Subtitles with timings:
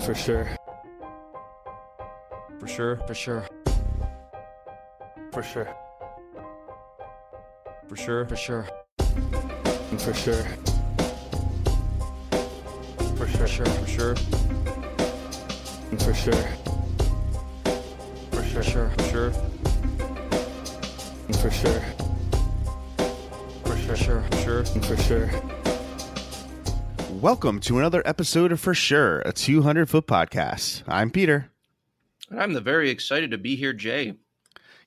[0.00, 0.48] For sure.
[2.58, 2.96] For sure.
[3.06, 3.46] For sure.
[5.32, 5.68] For sure.
[7.88, 8.24] For sure.
[8.26, 8.66] For sure.
[9.98, 10.44] For sure.
[13.16, 13.66] For sure.
[13.76, 14.16] For sure.
[15.98, 16.14] For sure.
[16.14, 16.50] For sure.
[18.32, 18.90] For sure.
[18.90, 19.32] For sure.
[21.32, 21.82] For sure.
[23.64, 24.22] For sure.
[24.22, 24.64] For sure.
[24.64, 25.53] For sure.
[27.24, 30.82] Welcome to another episode of For Sure, a 200 foot podcast.
[30.86, 31.50] I'm Peter.
[32.28, 34.16] And I'm the very excited to be here, Jay.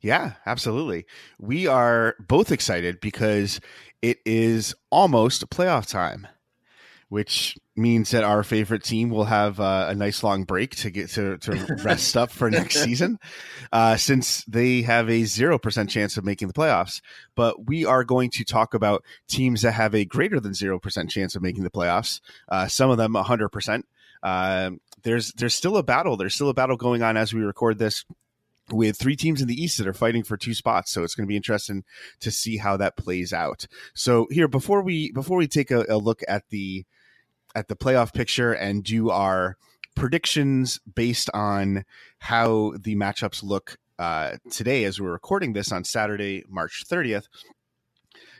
[0.01, 1.07] Yeah, absolutely.
[1.39, 3.59] We are both excited because
[4.03, 6.27] it is almost playoff time,
[7.09, 11.09] which means that our favorite team will have uh, a nice long break to get
[11.09, 11.51] to, to
[11.83, 13.17] rest up for next season,
[13.71, 17.01] uh, since they have a 0% chance of making the playoffs.
[17.35, 21.35] But we are going to talk about teams that have a greater than 0% chance
[21.35, 23.83] of making the playoffs, uh, some of them 100%.
[24.23, 24.71] Uh,
[25.03, 26.17] there's there's still a battle.
[26.17, 28.03] There's still a battle going on as we record this
[28.71, 30.91] with three teams in the East that are fighting for two spots.
[30.91, 31.83] So it's going to be interesting
[32.19, 33.67] to see how that plays out.
[33.93, 36.85] So here, before we before we take a, a look at the
[37.55, 39.57] at the playoff picture and do our
[39.95, 41.83] predictions based on
[42.19, 47.25] how the matchups look uh, today, as we're recording this on Saturday, March 30th.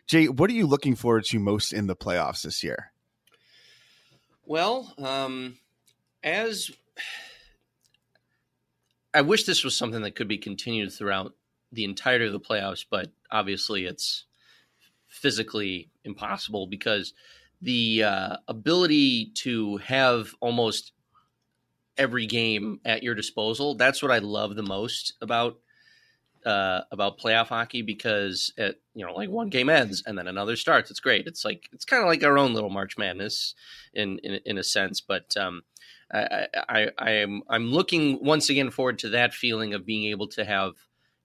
[0.05, 2.91] Jay, what are you looking forward to most in the playoffs this year?
[4.45, 5.57] Well, um,
[6.23, 6.71] as
[9.13, 11.33] I wish this was something that could be continued throughout
[11.71, 14.25] the entirety of the playoffs, but obviously it's
[15.07, 17.13] physically impossible because
[17.61, 20.91] the uh, ability to have almost
[21.97, 25.57] every game at your disposal that's what i love the most about
[26.47, 30.55] uh, about playoff hockey because it you know like one game ends and then another
[30.55, 30.89] starts.
[30.89, 31.27] It's great.
[31.27, 33.53] It's like it's kind of like our own little march madness
[33.93, 35.63] in in, in a sense but um,
[36.13, 40.27] I, I, I am I'm looking once again forward to that feeling of being able
[40.29, 40.75] to have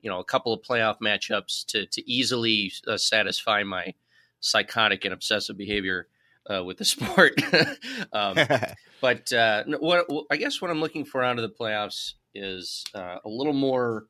[0.00, 3.94] you know a couple of playoff matchups to to easily uh, satisfy my
[4.40, 6.08] psychotic and obsessive behavior
[6.50, 7.32] uh, with the sport.
[8.12, 8.36] um,
[9.00, 13.18] but uh, what I guess what I'm looking for out of the playoffs is uh,
[13.24, 14.06] a little more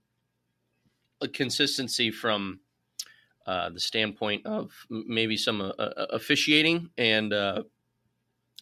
[1.33, 2.61] consistency from
[3.47, 5.73] uh, the standpoint of maybe some uh,
[6.11, 7.63] officiating and uh,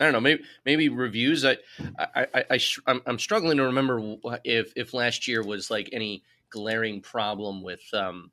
[0.00, 1.44] I don't know, maybe maybe reviews.
[1.44, 1.58] I
[1.98, 6.22] I, I, I I'm, I'm struggling to remember if if last year was like any
[6.48, 8.30] glaring problem with um,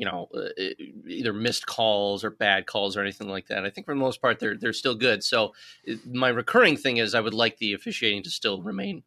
[0.00, 0.64] you know uh,
[1.06, 3.66] either missed calls or bad calls or anything like that.
[3.66, 5.22] I think for the most part they're they're still good.
[5.22, 5.52] So
[6.06, 9.02] my recurring thing is I would like the officiating to still remain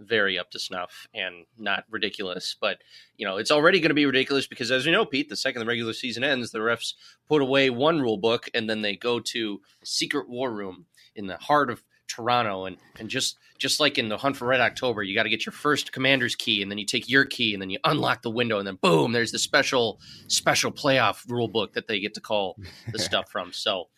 [0.00, 2.56] very up to snuff and not ridiculous.
[2.60, 2.78] But
[3.16, 5.60] you know, it's already going to be ridiculous because, as you know, Pete, the second
[5.60, 6.94] the regular season ends, the refs
[7.28, 11.36] put away one rule book and then they go to secret war room in the
[11.36, 15.14] heart of Toronto, and and just just like in the Hunt for Red October, you
[15.14, 17.70] got to get your first commander's key, and then you take your key, and then
[17.70, 21.86] you unlock the window, and then boom, there's the special special playoff rule book that
[21.88, 22.56] they get to call
[22.92, 23.52] the stuff from.
[23.52, 23.88] So,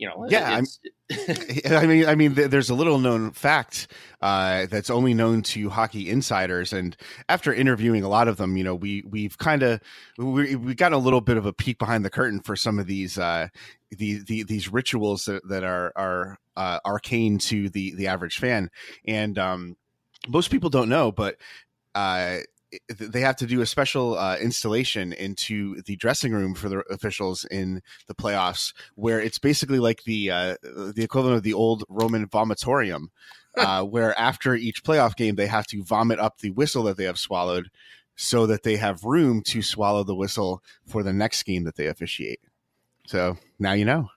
[0.00, 0.62] you know, yeah.
[1.68, 3.88] I mean, I mean, there's a little known fact
[4.22, 6.96] uh, that's only known to hockey insiders, and
[7.28, 9.78] after interviewing a lot of them, you know, we we've kind of
[10.16, 12.86] we we got a little bit of a peek behind the curtain for some of
[12.86, 13.48] these uh,
[13.90, 18.70] the, the these rituals that, that are are uh, arcane to the the average fan,
[19.06, 19.76] and um,
[20.28, 21.36] most people don't know, but
[21.94, 22.38] uh,
[22.88, 27.44] they have to do a special uh, installation into the dressing room for the officials
[27.46, 32.26] in the playoffs, where it's basically like the uh, the equivalent of the old Roman
[32.28, 33.08] vomitorium,
[33.56, 37.04] uh, where after each playoff game they have to vomit up the whistle that they
[37.04, 37.70] have swallowed,
[38.16, 41.86] so that they have room to swallow the whistle for the next game that they
[41.86, 42.40] officiate.
[43.06, 44.10] So now you know.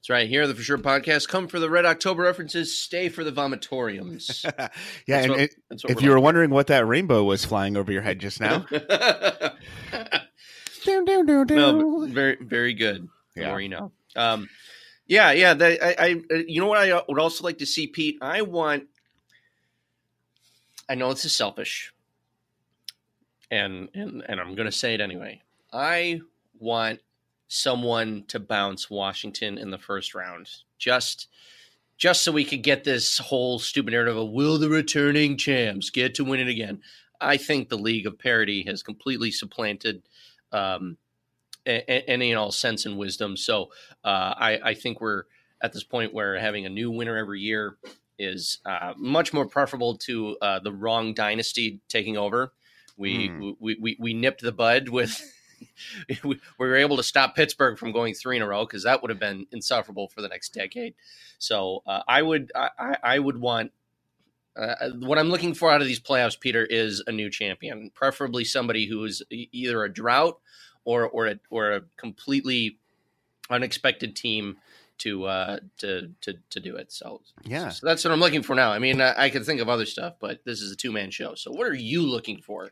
[0.00, 0.26] That's right.
[0.26, 1.28] Here, the For Sure podcast.
[1.28, 2.74] Come for the Red October references.
[2.74, 4.44] Stay for the vomitoriums.
[4.58, 4.68] yeah,
[5.06, 5.54] That's and what- it,
[5.90, 8.64] if you were wondering what that rainbow was flying over your head just now,
[10.86, 13.10] no, very, very good.
[13.36, 13.58] Yeah.
[13.58, 13.92] know.
[14.16, 14.48] Um,
[15.06, 15.52] yeah, yeah.
[15.52, 18.16] That, I, I, uh, you know what I would also like to see, Pete.
[18.22, 18.84] I want.
[20.88, 21.92] I know this is selfish,
[23.50, 25.42] and and and I'm going to say it anyway.
[25.70, 26.22] I
[26.58, 27.00] want
[27.52, 30.48] someone to bounce Washington in the first round,
[30.78, 31.26] just
[31.98, 36.14] just so we could get this whole stupid narrative of will the returning champs get
[36.14, 36.80] to win it again.
[37.20, 40.02] I think the League of Parity has completely supplanted
[40.52, 40.96] um,
[41.66, 43.36] any and all sense and wisdom.
[43.36, 43.64] So
[44.02, 45.24] uh, I, I think we're
[45.60, 47.76] at this point where having a new winner every year
[48.18, 52.52] is uh, much more preferable to uh, the wrong dynasty taking over.
[52.96, 53.50] We, Hmm.
[53.60, 55.20] we, we we nipped the bud with.
[56.24, 59.10] we were able to stop Pittsburgh from going three in a row because that would
[59.10, 60.94] have been insufferable for the next decade.
[61.38, 63.72] So uh, I would I, I- would want
[64.56, 68.44] Uh, what I'm looking for out of these playoffs, Peter, is a new champion, preferably
[68.44, 70.40] somebody who is either a drought
[70.84, 72.78] or or a, or a completely
[73.48, 74.56] unexpected team
[74.98, 76.92] to uh, to to to do it.
[76.92, 77.70] So Yeah.
[77.70, 78.70] so that's what I'm looking for now.
[78.72, 81.10] I mean, I, I can think of other stuff, but this is a two man
[81.10, 81.34] show.
[81.36, 82.70] So what are you looking for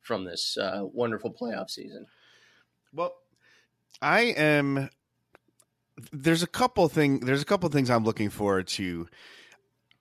[0.00, 2.06] from this uh, wonderful playoff season?
[2.92, 3.14] Well,
[4.00, 4.90] I am.
[6.12, 7.20] There's a couple thing.
[7.20, 9.08] There's a couple things I'm looking forward to.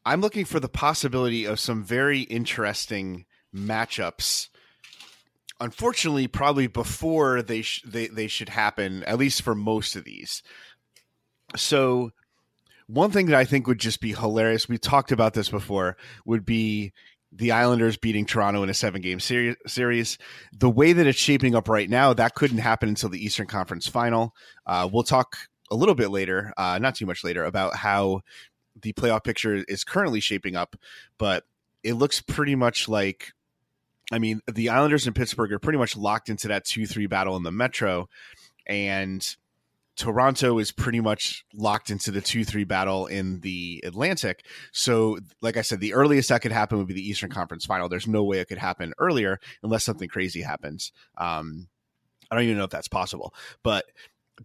[0.06, 4.50] I'm looking for the possibility of some very interesting matchups.
[5.60, 10.44] Unfortunately, probably before they sh- they they should happen, at least for most of these.
[11.56, 12.12] So,
[12.86, 14.70] one thing that I think would just be hilarious.
[14.70, 15.98] We talked about this before.
[16.26, 16.94] Would be
[17.32, 20.18] the Islanders beating Toronto in a seven game series.
[20.54, 23.88] The way that it's shaping up right now, that couldn't happen until the Eastern Conference
[23.88, 24.34] Final.
[24.66, 25.38] Uh, we'll talk
[25.70, 28.22] a little bit later, uh, not too much later, about how
[28.82, 30.76] the playoff picture is currently shaping up,
[31.18, 31.44] but
[31.84, 33.34] it looks pretty much like.
[34.10, 37.36] I mean, the Islanders and Pittsburgh are pretty much locked into that 2 3 battle
[37.36, 38.08] in the Metro.
[38.66, 39.36] And
[39.98, 44.46] Toronto is pretty much locked into the 2 3 battle in the Atlantic.
[44.72, 47.90] So, like I said, the earliest that could happen would be the Eastern Conference final.
[47.90, 50.92] There's no way it could happen earlier unless something crazy happens.
[51.18, 51.68] Um,
[52.30, 53.34] I don't even know if that's possible,
[53.64, 53.86] but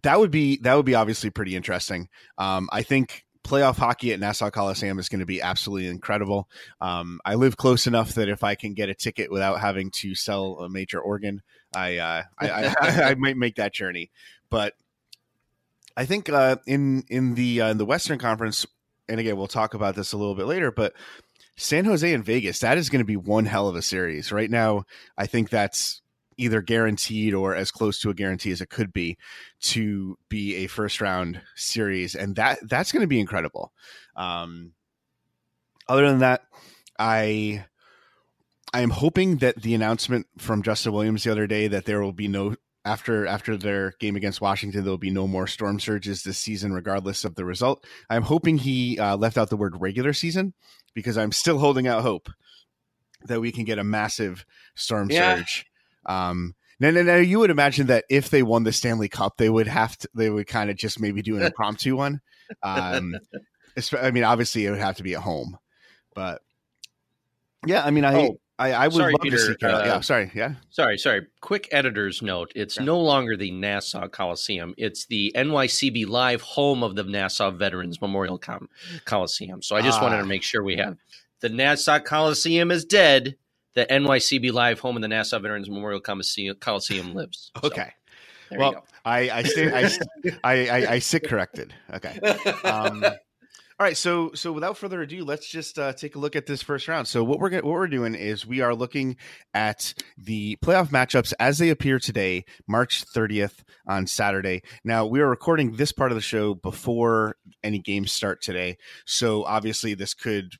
[0.01, 2.09] that would be that would be obviously pretty interesting.
[2.39, 6.49] Um, I think playoff hockey at Nassau Coliseum is going to be absolutely incredible.
[6.81, 10.15] Um, I live close enough that if I can get a ticket without having to
[10.15, 11.43] sell a major organ,
[11.75, 12.75] I uh, I, I,
[13.11, 14.09] I might make that journey.
[14.49, 14.73] But
[15.95, 18.65] I think uh, in in the uh, in the Western Conference,
[19.07, 20.93] and again we'll talk about this a little bit later, but
[21.55, 24.31] San Jose and Vegas, that is going to be one hell of a series.
[24.31, 24.85] Right now,
[25.17, 26.01] I think that's
[26.37, 29.17] either guaranteed or as close to a guarantee as it could be
[29.61, 33.71] to be a first round series, and that that's going to be incredible.
[34.15, 34.73] Um,
[35.87, 36.43] other than that,
[36.97, 37.65] I
[38.73, 42.13] I am hoping that the announcement from Justin Williams the other day that there will
[42.13, 46.23] be no after after their game against Washington, there will be no more storm surges
[46.23, 47.85] this season, regardless of the result.
[48.09, 50.53] I'm hoping he uh, left out the word regular season
[50.93, 52.29] because I'm still holding out hope
[53.25, 54.45] that we can get a massive
[54.75, 55.35] storm Yeah.
[55.37, 55.65] surge.
[56.05, 59.49] Um, now, now, now, you would imagine that if they won the Stanley Cup, they
[59.49, 62.19] would have to, they would kind of just maybe do an impromptu one.
[62.61, 63.15] Um,
[64.01, 65.57] I mean, obviously, it would have to be at home,
[66.13, 66.41] but
[67.65, 69.83] yeah, I mean, I Oh, I, I would sorry, love Peter, to see Carolina.
[69.83, 70.53] uh, yeah, sorry, yeah.
[70.69, 71.25] Sorry, sorry.
[71.41, 72.51] Quick editor's note.
[72.55, 72.83] It's Yeah.
[72.83, 74.75] no longer the Nassau Coliseum.
[74.77, 78.69] It's the NYCB Live home of the Nassau Veterans Memorial Com-
[79.05, 79.61] Coliseum.
[79.63, 80.21] So I just wanted Ah.
[80.21, 80.97] to make sure we have
[81.41, 83.35] the Nassau Coliseum is dead.
[83.73, 87.49] The NYCB Live home of the Nassau Veterans Memorial Coliseum, Coliseum lives.
[87.59, 87.91] So, Okay.
[88.51, 88.85] there well.
[89.03, 89.89] I I, stay, I,
[90.43, 91.73] I I I sit corrected.
[91.93, 92.19] Okay.
[92.63, 93.03] Um,
[93.79, 96.61] all right, so so without further ado, let's just uh, take a look at this
[96.61, 97.07] first round.
[97.07, 99.17] So what we're what we're doing is we are looking
[99.53, 104.61] at the playoff matchups as they appear today, March 30th on Saturday.
[104.83, 109.43] Now we are recording this part of the show before any games start today, so
[109.43, 110.53] obviously this could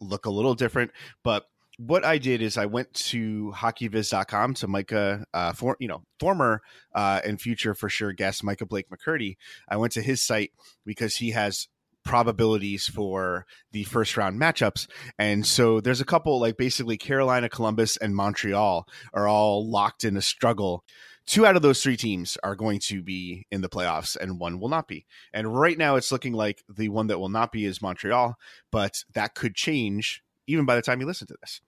[0.00, 0.92] look a little different,
[1.24, 1.44] but
[1.86, 6.60] what I did is I went to hockeyviz.com to Micah, uh, for you know, former
[6.94, 9.36] uh, and future for sure guest Micah Blake McCurdy.
[9.66, 10.50] I went to his site
[10.84, 11.68] because he has
[12.10, 14.88] probabilities for the first round matchups.
[15.16, 20.16] And so there's a couple like basically Carolina, Columbus, and Montreal are all locked in
[20.16, 20.84] a struggle.
[21.24, 24.58] Two out of those three teams are going to be in the playoffs, and one
[24.58, 25.06] will not be.
[25.32, 28.36] And right now, it's looking like the one that will not be is Montreal,
[28.72, 31.60] but that could change even by the time you listen to this.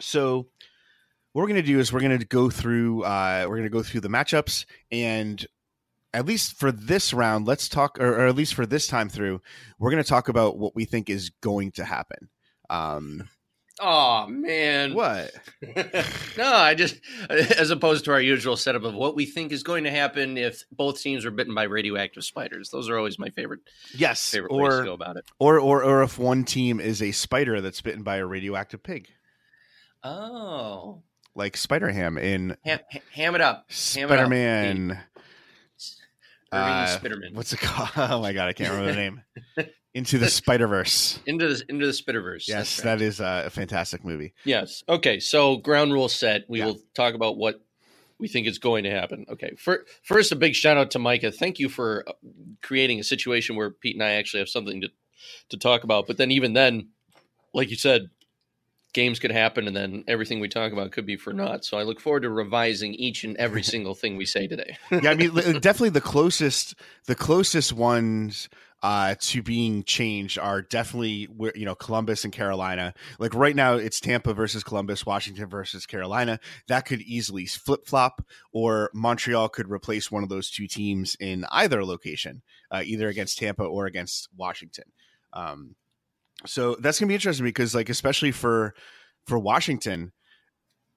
[0.00, 0.48] So,
[1.32, 3.70] what we're going to do is we're going to go through uh, we're going to
[3.70, 5.46] go through the matchups and
[6.14, 9.40] at least for this round let's talk or, or at least for this time through
[9.78, 12.28] we're going to talk about what we think is going to happen
[12.70, 13.28] um
[13.80, 14.92] Oh man.
[14.94, 15.32] what
[16.36, 17.00] no, I just
[17.30, 20.62] as opposed to our usual setup of what we think is going to happen if
[20.70, 22.68] both teams are bitten by radioactive spiders.
[22.68, 23.60] Those are always my favorite
[23.94, 25.24] yes favorite ways to go or, about it.
[25.40, 29.08] or or or if one team is a spider that's bitten by a radioactive pig
[30.04, 31.02] Oh,
[31.34, 32.80] like spider ham in ham,
[33.12, 33.64] ham it up,
[33.94, 34.18] Ham it up.
[34.18, 34.98] spider-man Irving
[36.52, 37.34] uh, Spitterman.
[37.34, 39.22] what's it called oh my god i can't remember the name
[39.94, 42.48] into the spider-verse into the into the Spitterverse.
[42.48, 42.84] yes That's right.
[42.98, 44.82] that is a fantastic movie Yes.
[44.88, 45.20] Okay.
[45.20, 46.44] So ground rule set.
[46.48, 46.66] We Yeah.
[46.66, 47.60] will talk about what
[48.18, 49.26] we think is going to happen.
[49.28, 49.50] Okay.
[49.58, 51.30] For, first, a big shout out to Micah.
[51.32, 52.12] Thank you for uh,
[52.62, 54.88] creating a situation where Pete and I actually have something to
[55.50, 56.06] to talk about.
[56.06, 56.88] But then, even then,
[57.52, 58.10] like you said,
[58.92, 61.64] games could happen, and then everything we talk about could be for naught.
[61.64, 64.76] So I look forward to revising each and every single thing we say today.
[64.90, 66.74] yeah, I mean, definitely the closest,
[67.06, 68.48] the closest ones
[68.82, 72.94] uh, to being changed are definitely where you know Columbus and Carolina.
[73.18, 76.40] Like right now, it's Tampa versus Columbus, Washington versus Carolina.
[76.68, 81.46] That could easily flip flop, or Montreal could replace one of those two teams in
[81.50, 84.84] either location, uh, either against Tampa or against Washington.
[85.32, 85.76] Um,
[86.46, 88.74] so that's gonna be interesting because, like, especially for
[89.26, 90.12] for Washington,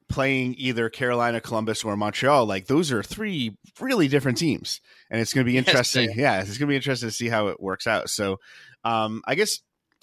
[0.09, 5.33] playing either Carolina, Columbus, or Montreal, like those are three really different teams, and it's
[5.33, 6.07] going to be interesting.
[6.15, 8.09] they- yeah, it's going to be interesting to see how it works out.
[8.09, 8.37] So,
[8.83, 9.59] um, I guess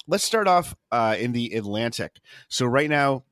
[0.09, 2.17] let's start off uh, in the Atlantic.
[2.49, 3.25] So right now,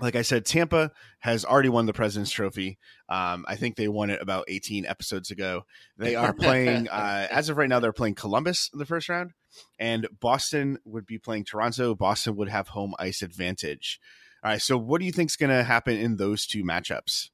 [0.00, 2.78] like I said, Tampa has already won the President's Trophy.
[3.08, 5.64] Um, I think they won it about 18 episodes ago.
[5.96, 9.32] They are playing, uh, as of right now, they're playing Columbus in the first round,
[9.78, 11.94] and Boston would be playing Toronto.
[11.94, 13.98] Boston would have home ice advantage.
[14.44, 14.60] All right.
[14.60, 17.30] So, what do you think is going to happen in those two matchups?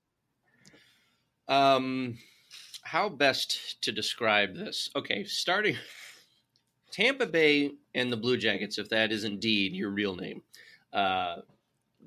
[1.49, 2.19] Um,
[2.83, 4.89] how best to describe this?
[4.95, 5.77] Okay, starting
[6.93, 10.43] Tampa Bay and the Blue Jackets, if that is indeed your real name,
[10.93, 11.37] uh,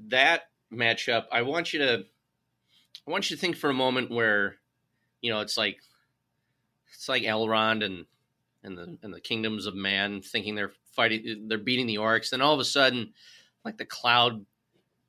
[0.08, 1.26] that matchup.
[1.32, 2.06] I want you to,
[3.08, 4.56] I want you to think for a moment where,
[5.22, 5.78] you know, it's like,
[6.94, 8.06] it's like Elrond and
[8.64, 12.42] and the and the kingdoms of man thinking they're fighting, they're beating the orcs, then
[12.42, 13.14] all of a sudden,
[13.64, 14.46] like the cloud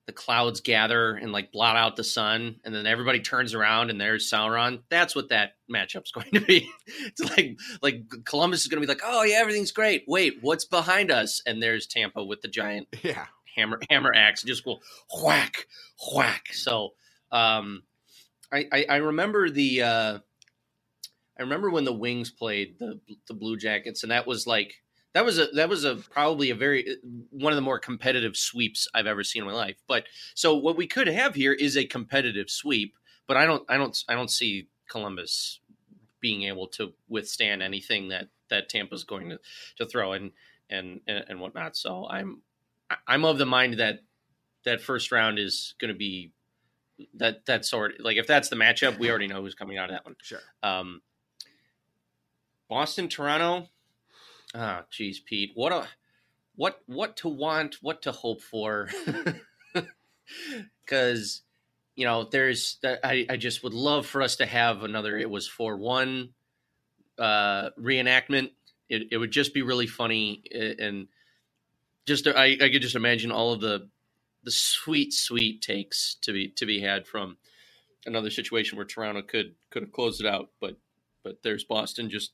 [0.06, 4.00] the clouds gather and like blot out the sun, and then everybody turns around and
[4.00, 4.82] there's Sauron.
[4.88, 6.70] That's what that matchup's going to be.
[6.86, 10.04] it's like like Columbus is going to be like, oh yeah, everything's great.
[10.06, 11.42] Wait, what's behind us?
[11.44, 13.26] And there's Tampa with the giant Yeah.
[13.56, 14.80] Hammer hammer axe, just go
[15.22, 15.66] whack
[16.14, 16.48] whack.
[16.52, 16.94] So
[17.32, 17.82] um,
[18.52, 20.18] I, I I remember the uh,
[21.38, 24.74] I remember when the Wings played the the Blue Jackets, and that was like
[25.14, 26.96] that was a that was a probably a very
[27.30, 29.76] one of the more competitive sweeps I've ever seen in my life.
[29.88, 32.94] But so what we could have here is a competitive sweep,
[33.26, 35.60] but I don't I don't I don't see Columbus
[36.20, 39.40] being able to withstand anything that that Tampa's going to,
[39.78, 40.32] to throw and
[40.68, 41.76] and, and whatnot.
[41.76, 42.42] So I'm
[43.06, 44.00] I'm of the mind that
[44.64, 46.32] that first round is going to be
[47.14, 49.96] that that sort like if that's the matchup, we already know who's coming out of
[49.96, 50.16] that one.
[50.22, 50.40] Sure.
[50.62, 51.02] Um,
[52.68, 53.68] Boston, Toronto.
[54.54, 55.86] Ah, geez, Pete, what a
[56.54, 58.88] what what to want, what to hope for,
[60.84, 61.42] because
[61.94, 65.18] you know there's I I just would love for us to have another.
[65.18, 66.30] It was for one
[67.18, 68.50] uh, reenactment.
[68.88, 71.08] It it would just be really funny and
[72.06, 73.88] just I I could just imagine all of the
[74.44, 77.36] the sweet sweet takes to be to be had from
[78.06, 80.76] another situation where Toronto could could have closed it out, but
[81.22, 82.32] but there's Boston just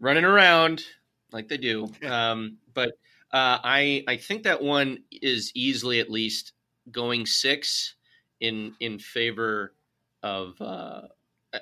[0.00, 0.84] running around
[1.32, 1.88] like they do.
[2.04, 2.90] Um, but
[3.32, 6.52] uh, I I think that one is easily at least
[6.90, 7.94] going six
[8.40, 9.74] in in favor
[10.22, 10.60] of.
[10.60, 11.02] Uh,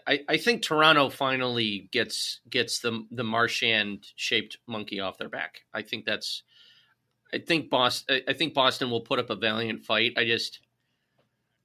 [0.08, 5.62] I, I think Toronto finally gets gets the the Marchand shaped monkey off their back.
[5.72, 6.42] I think that's.
[7.34, 8.20] I think Boston.
[8.28, 10.14] I think Boston will put up a valiant fight.
[10.16, 10.60] I just.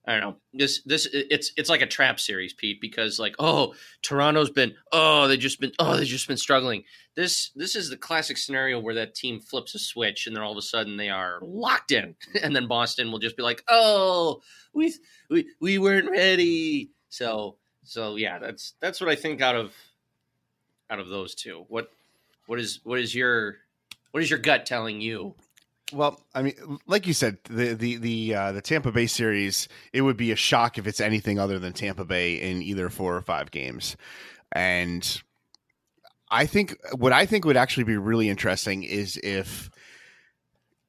[0.08, 0.36] I don't know.
[0.54, 5.28] This this it's it's like a trap series, Pete, because like oh Toronto's been oh
[5.28, 6.84] they just been oh they've just been struggling.
[7.16, 10.54] This this is the classic scenario where that team flips a switch and then all
[10.54, 14.42] of a sudden they are locked in, and then Boston will just be like oh
[14.74, 14.94] we
[15.30, 16.90] we we weren't ready.
[17.10, 19.76] So so yeah, that's that's what I think out of
[20.90, 21.66] out of those two.
[21.68, 21.92] What
[22.48, 23.58] what is what is your
[24.12, 25.36] what is your gut telling you?
[25.92, 26.54] Well, I mean,
[26.88, 30.36] like you said, the the the uh, the Tampa Bay series, it would be a
[30.36, 33.98] shock if it's anything other than Tampa Bay in either four or five games,
[34.52, 35.22] and
[36.30, 39.70] I think what I think would actually be really interesting is if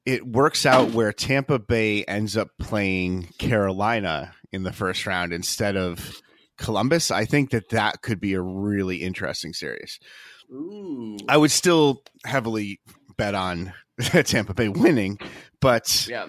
[0.05, 5.77] it works out where Tampa Bay ends up playing Carolina in the first round instead
[5.77, 6.21] of
[6.59, 7.11] Columbus.
[7.11, 9.99] I think that that could be a really interesting series.
[10.53, 12.81] Ooh, I would still heavily
[13.21, 13.75] bet on
[14.25, 15.19] Tampa Bay winning,
[15.61, 16.29] but yeah.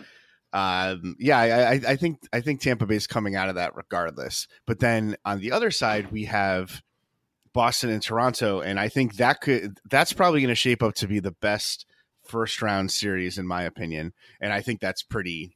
[0.52, 3.76] um, yeah, I, I, I think I think Tampa Bay is coming out of that
[3.76, 4.48] regardless.
[4.68, 6.82] But then on the other side, we have
[7.54, 11.08] Boston and Toronto, and I think that could that's probably going to shape up to
[11.08, 11.86] be the best
[12.26, 14.12] first round series in my opinion.
[14.42, 15.56] And I think that's pretty.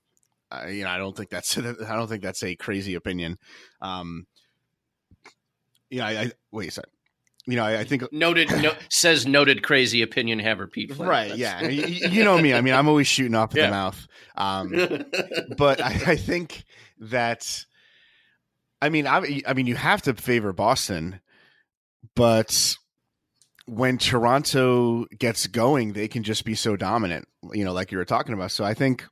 [0.50, 3.38] Uh, you know, I don't think that's I don't think that's a crazy opinion.
[3.82, 4.26] Um,
[5.90, 6.88] yeah, I, I wait, sorry.
[7.48, 10.94] You know, I, I think Noted no, says noted crazy opinion haver Pete.
[10.94, 11.08] Flynn.
[11.08, 11.30] right.
[11.38, 12.54] That's- Yeah, you, you know me.
[12.56, 13.66] I mean, I'm always shooting off at Yeah.
[13.68, 14.08] the mouth.
[14.36, 15.06] Um,
[15.58, 16.64] but I, I think
[17.00, 17.66] that
[18.82, 21.20] I mean I, I mean you have to favor Boston,
[22.16, 22.76] but
[23.68, 28.06] when Toronto gets going, they can just be so dominant, you know, like you were
[28.06, 28.52] talking about.
[28.52, 29.06] So I think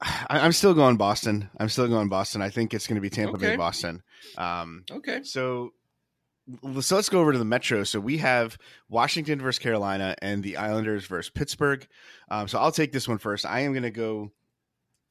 [0.00, 1.48] I, I'm still going Boston.
[1.58, 2.42] I'm still going Boston.
[2.42, 4.02] I think it's going to be Tampa Bay Boston.
[4.36, 5.20] Um, okay.
[5.22, 5.72] so
[6.80, 7.84] so let's go over to the Metro.
[7.84, 8.58] So we have
[8.88, 11.86] Washington versus Carolina and the Islanders versus Pittsburgh.
[12.30, 13.46] Um, so I'll take this one first.
[13.46, 14.30] I am going to go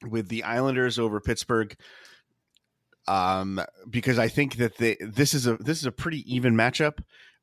[0.02, 1.74] with the Islanders over Pittsburgh
[3.08, 6.98] um, because I think that they, this is a this is a pretty even matchup.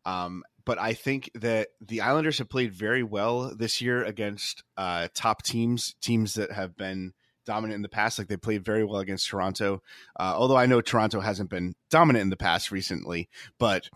[0.05, 5.07] Um, but I think that the Islanders have played very well this year against uh,
[5.13, 7.13] top teams, teams that have been
[7.45, 8.19] dominant in the past.
[8.19, 9.81] Like they played very well against Toronto.
[10.19, 13.29] Uh, although I know Toronto hasn't been dominant in the past recently,
[13.59, 13.89] but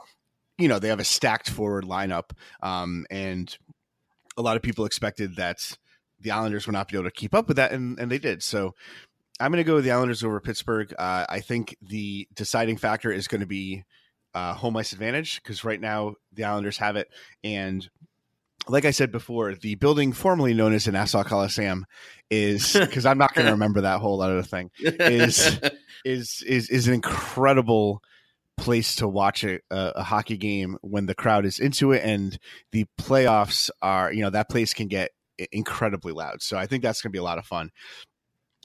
[0.57, 3.55] you know they have a stacked forward lineup, um, and
[4.37, 5.77] a lot of people expected that
[6.19, 8.41] the Islanders would not be able to keep up with that, and, and they did.
[8.41, 8.73] So
[9.39, 10.93] I'm going to go with the Islanders over Pittsburgh.
[10.97, 13.83] Uh, I think the deciding factor is going to be
[14.33, 17.09] uh, home ice advantage because right now the Islanders have it,
[17.43, 17.87] and
[18.67, 21.85] like I said before, the building formerly known as the Nassau Coliseum
[22.29, 25.59] is because I'm not going to remember that whole other thing is
[26.05, 28.01] is is is an incredible
[28.57, 32.39] place to watch a, a, hockey game when the crowd is into it and
[32.71, 35.11] the playoffs are you know that place can get
[35.51, 36.41] incredibly loud.
[36.41, 37.71] So I think that's going to be a lot of fun.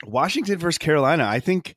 [0.04, 1.74] Washington versus Carolina, I think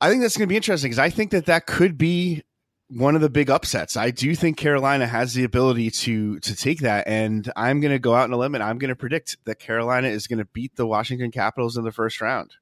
[0.00, 2.42] I think that's going to be interesting because I think that that could be
[2.88, 3.96] one of the big upsets.
[3.96, 7.98] I do think Carolina has the ability to to take that, and I'm going to
[7.98, 10.44] go out on a limb and I'm going to predict that Carolina is going to
[10.44, 12.52] beat the Washington Capitals in the first round.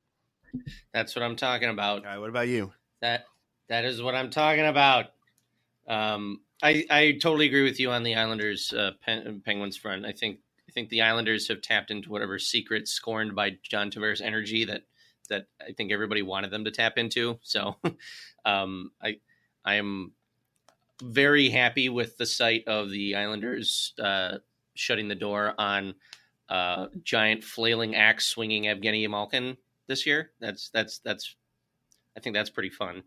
[0.93, 2.05] That's what I'm talking about.
[2.05, 2.73] All right, what about you?
[3.01, 3.25] That
[3.69, 5.07] that is what I'm talking about.
[5.87, 10.07] Um, I I totally agree with you on the Islanders uh, Pen- Penguins front.
[10.07, 10.39] I think
[10.69, 14.85] I think the Islanders have tapped into whatever secret scorned by John Tavares energy that
[15.29, 17.39] that I think everybody wanted them to tap into.
[17.43, 17.77] So
[18.45, 19.19] um, I
[19.65, 20.13] I am
[21.03, 24.39] very happy with the sight of the Islanders uh,
[24.75, 25.95] shutting the door on
[26.49, 29.57] uh, giant flailing axe swinging Evgeny Malkin
[29.87, 30.31] this year.
[30.41, 31.37] That's that's that's
[32.17, 33.03] I think that's pretty fun.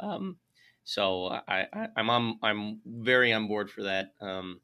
[0.00, 0.36] Um,
[0.84, 4.12] so I, I am on I'm very on board for that.
[4.20, 4.60] Um,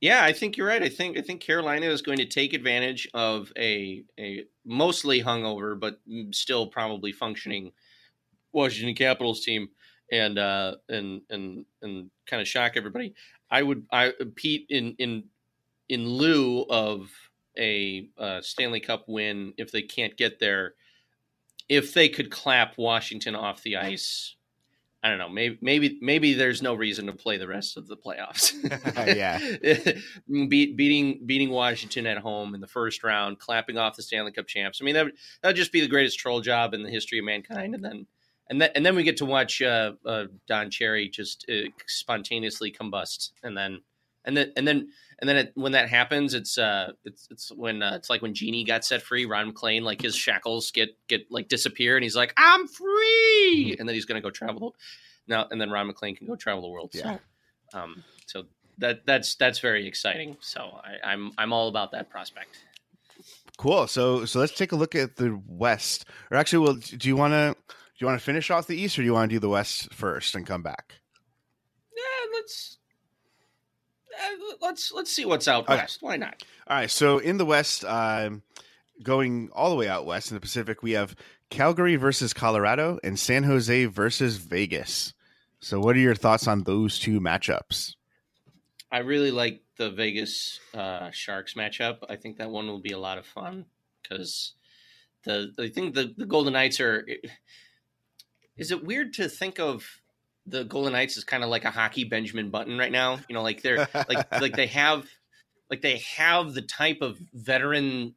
[0.00, 0.82] yeah, I think you're right.
[0.82, 5.78] I think I think Carolina is going to take advantage of a a mostly hungover
[5.78, 6.00] but
[6.32, 7.72] still probably functioning
[8.52, 9.68] Washington Capitals team
[10.10, 13.14] and uh, and and and kind of shock everybody.
[13.50, 15.24] I would I Pete in in
[15.88, 17.10] in lieu of
[17.58, 20.74] a uh, Stanley Cup win if they can't get there.
[21.68, 24.34] If they could clap Washington off the ice,
[25.04, 25.28] I don't know.
[25.28, 28.52] Maybe maybe maybe there's no reason to play the rest of the playoffs.
[29.16, 29.38] yeah,
[30.48, 34.48] Be, beating beating Washington at home in the first round, clapping off the Stanley Cup
[34.48, 34.80] champs.
[34.82, 37.20] I mean that would that would just be the greatest troll job in the history
[37.20, 37.74] of mankind.
[37.74, 38.06] And then
[38.50, 42.72] and then and then we get to watch uh, uh, Don Cherry just uh, spontaneously
[42.72, 43.80] combust, and then
[44.24, 44.88] and then and then
[45.20, 48.34] and then it, when that happens, it's uh it's it's when uh, it's like when
[48.34, 52.16] Genie got set free, Ron MacLean, like his shackles get get like disappear, and he's
[52.16, 54.76] like I'm free, and then he's gonna go travel the world
[55.28, 56.90] now, and then Ron MacLean can go travel the world.
[56.92, 57.18] Yeah.
[57.70, 58.44] So, um, so
[58.78, 60.36] that that's that's very exciting.
[60.40, 62.58] So I, I'm I'm all about that prospect.
[63.58, 63.86] Cool.
[63.86, 66.06] So so let's take a look at the West.
[66.32, 67.54] Or actually, well, do you want to?
[68.00, 69.92] You want to finish off the East, or do you want to do the West
[69.92, 70.94] first and come back?
[71.96, 72.78] Yeah, let's
[74.18, 75.76] uh, let's let's see what's out okay.
[75.76, 75.98] west.
[76.00, 76.42] Why not?
[76.66, 76.90] All right.
[76.90, 78.42] So in the West, um,
[79.02, 81.16] going all the way out west in the Pacific, we have
[81.50, 85.14] Calgary versus Colorado and San Jose versus Vegas.
[85.60, 87.96] So, what are your thoughts on those two matchups?
[88.92, 91.98] I really like the Vegas uh, Sharks matchup.
[92.08, 93.66] I think that one will be a lot of fun
[94.02, 94.54] because
[95.24, 97.06] the I think the, the Golden Knights are
[98.60, 99.84] is it weird to think of
[100.46, 103.18] the Golden Knights as kind of like a hockey Benjamin Button right now?
[103.28, 105.06] You know, like they're like like they have
[105.70, 108.14] like they have the type of veteran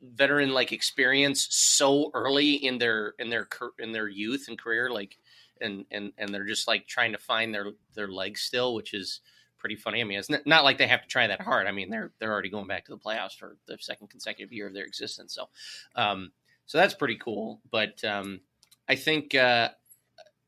[0.00, 5.16] veteran like experience so early in their in their in their youth and career like
[5.60, 9.20] and and and they're just like trying to find their their legs still which is
[9.58, 10.00] pretty funny.
[10.00, 11.66] I mean it's not like they have to try that hard.
[11.66, 14.68] I mean they're they're already going back to the playoffs for the second consecutive year
[14.68, 15.34] of their existence.
[15.34, 15.48] So
[15.96, 16.30] um
[16.66, 17.60] so that's pretty cool.
[17.70, 18.40] But um
[18.88, 19.70] I think uh,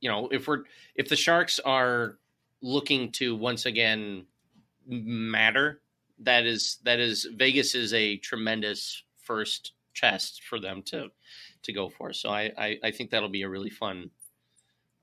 [0.00, 2.18] you know if we're if the Sharks are
[2.60, 4.26] looking to once again
[4.86, 5.80] matter,
[6.20, 11.10] that is that is Vegas is a tremendous first test for them to
[11.62, 12.12] to go for.
[12.12, 14.10] So I I, I think that'll be a really fun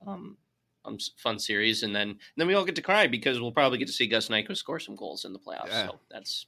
[0.06, 0.38] um,
[0.86, 3.78] um fun series, and then and then we all get to cry because we'll probably
[3.78, 5.68] get to see Gus Nyquist score some goals in the playoffs.
[5.68, 5.88] Yeah.
[5.88, 6.46] So that's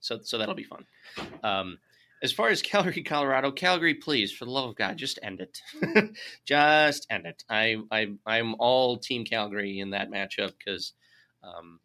[0.00, 0.84] so so that'll be fun.
[1.42, 1.78] Um,
[2.22, 5.60] as far as Calgary, Colorado, Calgary, please, for the love of God, just end it.
[6.44, 7.44] just end it.
[7.48, 10.92] I, I, I'm all Team Calgary in that matchup because,
[11.42, 11.80] um,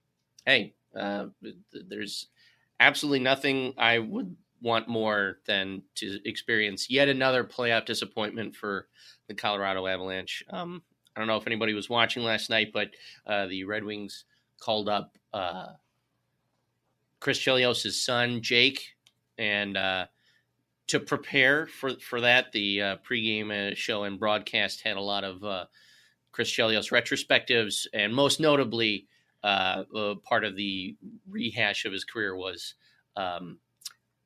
[0.46, 1.28] hey, uh,
[1.72, 2.28] there's
[2.80, 8.88] absolutely nothing I would want more than to experience yet another playoff disappointment for
[9.28, 10.44] the Colorado Avalanche.
[10.50, 10.84] Um,
[11.15, 12.91] I don't know if anybody was watching last night, but
[13.26, 14.26] uh, the Red Wings
[14.60, 15.67] called up uh,
[17.20, 18.96] Chris Chelios' son, Jake,
[19.38, 20.06] and uh,
[20.91, 25.23] to prepare for for that, the uh, pregame uh, show and broadcast had a lot
[25.23, 25.65] of uh,
[26.34, 29.08] Chris Chelios retrospectives, and most notably,
[29.41, 30.97] uh, uh, part of the
[31.30, 32.73] rehash of his career was
[33.15, 33.60] um,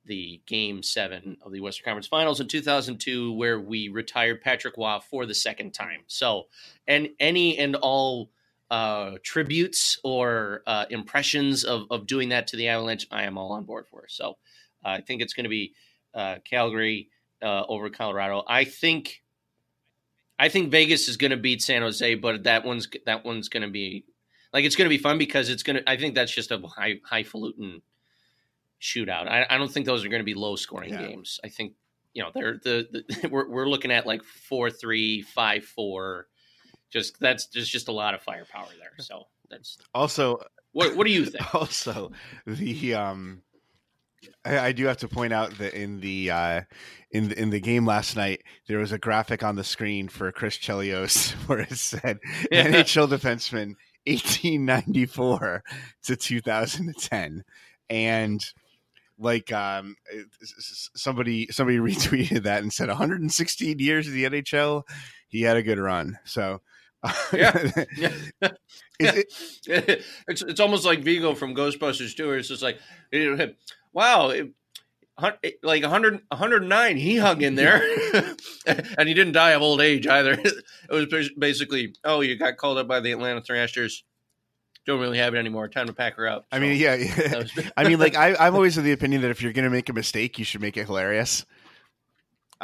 [0.06, 4.98] the Game Seven of the Western Conference Finals in 2002, where we retired Patrick Roy
[5.08, 6.02] for the second time.
[6.08, 6.46] So,
[6.88, 8.32] and any and all
[8.72, 13.66] uh, tributes or impressions of, of doing that to the Avalanche, I am all on
[13.66, 14.06] board for.
[14.08, 14.38] So,
[14.84, 15.76] I think it's going to be
[16.16, 17.10] uh, Calgary
[17.44, 18.44] uh, over Colorado.
[18.48, 19.22] I think.
[20.38, 23.64] I think Vegas is going to beat San Jose, but that one's that one's going
[23.64, 24.04] to be
[24.52, 25.90] like it's going to be fun because it's going to.
[25.90, 27.82] I think that's just a high highfalutin
[28.82, 29.28] shootout.
[29.28, 31.08] I, I don't think those are going to be low scoring Yeah.
[31.08, 31.40] games.
[31.44, 31.74] I think
[32.14, 32.88] you know they're the,
[33.22, 36.28] the we're we're looking at like four three five four.
[36.92, 38.94] Just that's there's just a lot of firepower there.
[39.00, 40.40] So that's Also,
[40.74, 41.56] what what do you think?
[41.56, 42.12] also
[42.46, 43.42] the um
[44.46, 46.62] I, I do have to point out that in the uh
[47.12, 50.32] in the, in the game last night there was a graphic on the screen for
[50.32, 52.20] Chris Chelios where it said
[52.52, 52.68] Yeah.
[52.68, 53.76] NHL defenseman
[54.08, 55.64] 1894
[56.04, 57.44] to 2010
[57.90, 58.42] and
[59.18, 64.26] like um it- s- s- somebody somebody retweeted that and said 116 years in the
[64.26, 64.84] NHL
[65.30, 66.62] he had a good run so
[67.34, 67.54] Yeah.
[69.00, 69.28] Is
[69.68, 72.28] it, it's it's almost like Vigo from Ghostbusters 2.
[72.28, 72.80] where It's just like,
[73.12, 73.58] it-
[73.94, 74.52] wow, it-
[75.64, 77.82] like 100, 109, he hung in there,
[78.68, 80.38] and he didn't die of old age either.
[80.90, 84.04] It was basically, oh, you got called up by the Atlanta Thrashers.
[84.86, 85.68] Don't really have it anymore.
[85.68, 86.46] Time to pack her up.
[86.52, 87.44] I mean, So, yeah,
[87.76, 89.90] I mean, like I, I'm always of the opinion that if you're going to make
[89.90, 91.44] a mistake, you should make it hilarious.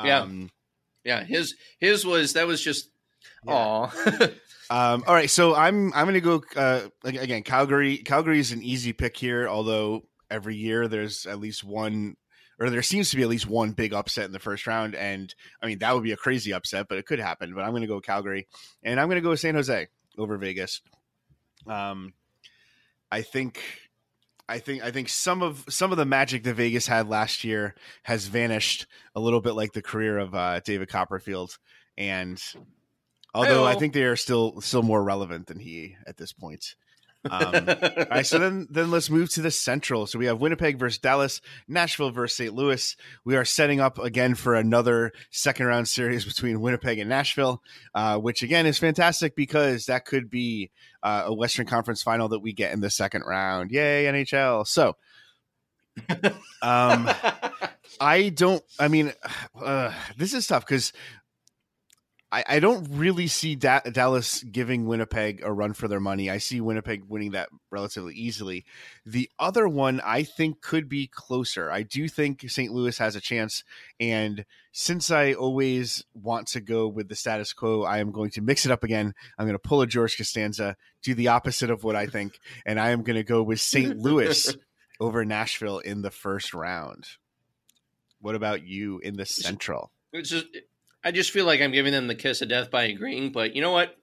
[0.03, 0.19] Yeah.
[0.19, 0.51] Um,
[1.03, 2.89] yeah, his his was that was just,
[3.45, 3.53] Yeah.
[3.53, 3.87] aw.
[4.71, 7.43] Um, all right, so I'm I'm going to go uh, again.
[7.43, 12.15] Calgary Calgary is an easy pick here, although every year there's at least one,
[12.57, 15.36] or there seems to be at least one big upset in the first round, and
[15.62, 17.53] I mean that would be a crazy upset, but it could happen.
[17.53, 18.47] But I'm going to go Calgary,
[18.81, 20.79] and I'm going to go San Jose over Vegas.
[21.67, 22.13] Um,
[23.12, 23.62] I think
[24.47, 27.75] I think I think some of some of the magic that Vegas had last year
[28.03, 31.57] has vanished a little bit, like the career of uh, David Copperfield.
[31.97, 32.41] And
[33.33, 33.79] although I Hey-o.
[33.79, 36.75] think they are still still more relevant than he at this point.
[37.29, 40.07] Um, all right, so then then let's move to the Central.
[40.07, 42.53] So we have Winnipeg versus Dallas, Nashville versus St.
[42.53, 42.95] Louis.
[43.23, 47.61] We are setting up again for another second round series between Winnipeg and Nashville,
[47.93, 50.71] uh, which again is fantastic because that could be
[51.03, 53.71] uh, a Western Conference final that we get in the second round.
[53.71, 54.65] Yay, NHL!
[54.65, 54.95] So,
[56.63, 57.09] um,
[58.01, 58.63] I don't.
[58.79, 59.13] I mean,
[59.61, 60.91] uh, this is tough because
[62.31, 66.29] I, I don't really see da- Dallas giving Winnipeg a run for their money.
[66.29, 68.65] I see Winnipeg winning that relatively easily.
[69.05, 71.69] The other one I think could be closer.
[71.69, 72.71] I do think St.
[72.71, 73.63] Louis has a chance,
[73.99, 78.41] and since I always want to go with the status quo, I am going to
[78.41, 79.13] mix it up again.
[79.37, 82.79] I'm going to pull a George Costanza, do the opposite of what I think, and
[82.79, 83.97] I am going to go with St.
[83.97, 84.55] Louis
[85.01, 87.05] over Nashville in the first round.
[88.21, 89.91] What about you in the Central?
[90.13, 90.45] It's just,
[91.03, 93.31] I just feel like I'm giving them the kiss of death by agreeing.
[93.31, 93.97] But you know what?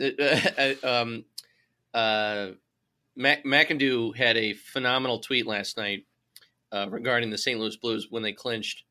[0.00, 1.24] Uh, um,
[1.92, 2.48] uh,
[3.16, 6.04] Mac- had a phenomenal tweet last night
[6.72, 7.58] uh, regarding the St.
[7.58, 8.84] Louis Blues when they clinched.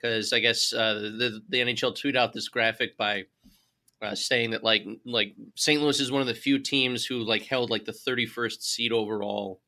[0.00, 3.24] Because I guess uh, the, the NHL tweeted out this graphic by
[4.02, 5.80] uh, saying that like like St.
[5.80, 9.60] Louis is one of the few teams who like held like the 31st seed overall.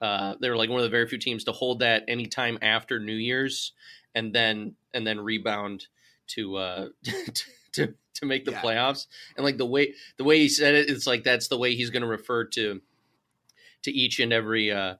[0.00, 2.98] Uh, they were like one of the very few teams to hold that anytime after
[2.98, 3.72] New Year's,
[4.14, 5.86] and then and then rebound
[6.28, 6.88] to uh,
[7.72, 8.62] to to make the Yeah.
[8.62, 9.06] playoffs.
[9.36, 11.90] And like the way the way he said it, it's like that's the way he's
[11.90, 12.80] going to refer to
[13.82, 14.94] to each and every uh,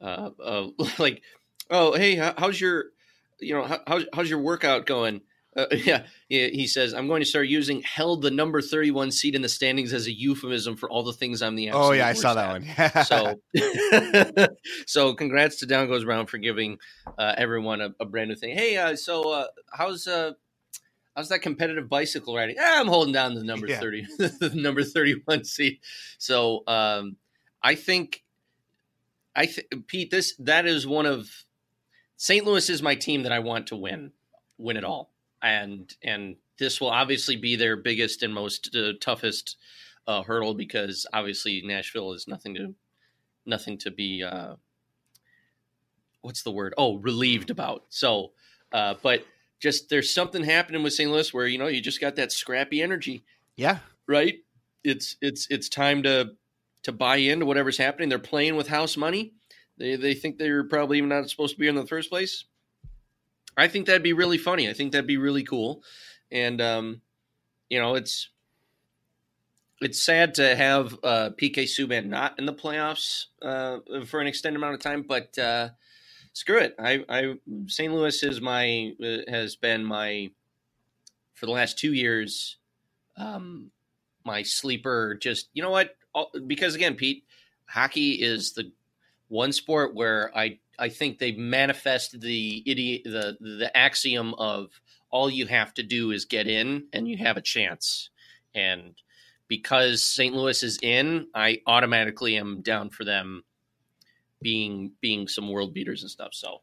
[0.00, 0.66] uh, uh,
[0.98, 1.22] like
[1.70, 2.86] oh hey how, how's your
[3.40, 5.20] you know how, how's, how's your workout going
[5.56, 9.34] uh, yeah, yeah he says i'm going to start using held the number 31 seat
[9.34, 12.12] in the standings as a euphemism for all the things i'm the Oh yeah, I
[12.12, 12.96] saw that at.
[12.96, 13.04] one.
[13.04, 13.40] so
[14.86, 16.78] so congrats to Down Goes Brown for giving
[17.18, 20.32] uh, everyone a, a brand new thing hey uh, so uh, how's uh
[21.16, 23.80] how's that competitive bicycle riding ah, i'm holding down the number Yeah.
[23.80, 25.78] 30 the number 31 seed
[26.18, 27.16] so um
[27.62, 28.22] i think
[29.34, 31.30] i th- pete this that is one of
[32.16, 34.12] st louis is my team that i want to win
[34.58, 39.56] win it all and and this will obviously be their biggest and most uh, toughest
[40.06, 42.74] uh, hurdle because obviously Nashville is nothing to
[43.44, 44.54] nothing to be uh,
[46.20, 46.74] what's the word?
[46.78, 47.84] Oh, relieved about.
[47.88, 48.32] So,
[48.72, 49.26] uh, but
[49.60, 51.10] just there's something happening with St.
[51.10, 53.24] Louis where you know you just got that scrappy energy,
[53.56, 54.36] Yeah, right?
[54.82, 56.32] It's it's it's time to
[56.82, 58.08] to buy into whatever's happening.
[58.08, 59.32] They're playing with house money.
[59.78, 62.44] They they think they're probably even not supposed to be in the first place.
[63.56, 64.68] I think that'd be really funny.
[64.68, 65.82] I think that'd be really cool.
[66.30, 67.00] And um,
[67.70, 68.28] you know, it's
[69.80, 74.58] it's sad to have uh, PK Subban not in the playoffs uh, for an extended
[74.58, 75.70] amount of time, but uh,
[76.34, 76.74] screw it.
[76.78, 77.34] I, I
[77.66, 77.92] St.
[77.92, 80.30] Louis is my uh, has been my
[81.32, 82.58] for the last two years
[83.16, 83.70] um,
[84.24, 85.14] my sleeper.
[85.14, 85.96] Just you know what?
[86.46, 87.24] Because again, Pete,
[87.66, 88.70] hockey is the
[89.28, 94.68] one sport where I I think they manifest the idiot the the axiom of
[95.10, 98.10] all you have to do is get in and you have a chance.
[98.54, 98.94] And
[99.46, 100.34] because St.
[100.34, 103.44] Louis is in, I automatically am down for them
[104.44, 106.34] being being some world beaters and stuff.
[106.34, 106.58] So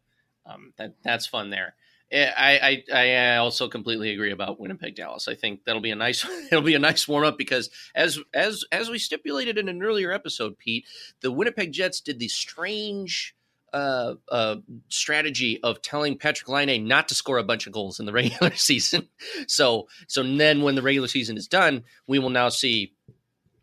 [0.45, 1.75] um, that that's fun there.
[2.11, 5.29] Eh, I, I, I also completely agree about Winnipeg Dallas.
[5.29, 8.63] I think that'll be a nice it'll be a nice warm up because as as
[8.71, 10.85] as we stipulated in an earlier episode, Pete,
[11.21, 13.35] the Winnipeg Jets did the strange
[13.73, 14.57] uh, uh,
[14.89, 18.53] strategy of telling Patrik Laine not to score a bunch of goals in the regular
[18.55, 19.09] season.
[19.47, 22.93] So so then when the regular season is done, we will now see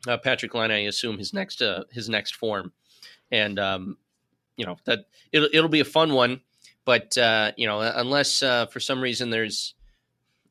[0.08, 2.72] uh, Patrik Laine assume his next uh, his next form,
[3.30, 3.98] and um,
[4.58, 6.42] you know that it'll it'll be a fun one.
[6.84, 9.74] But uh, you know, unless uh, for some reason there's,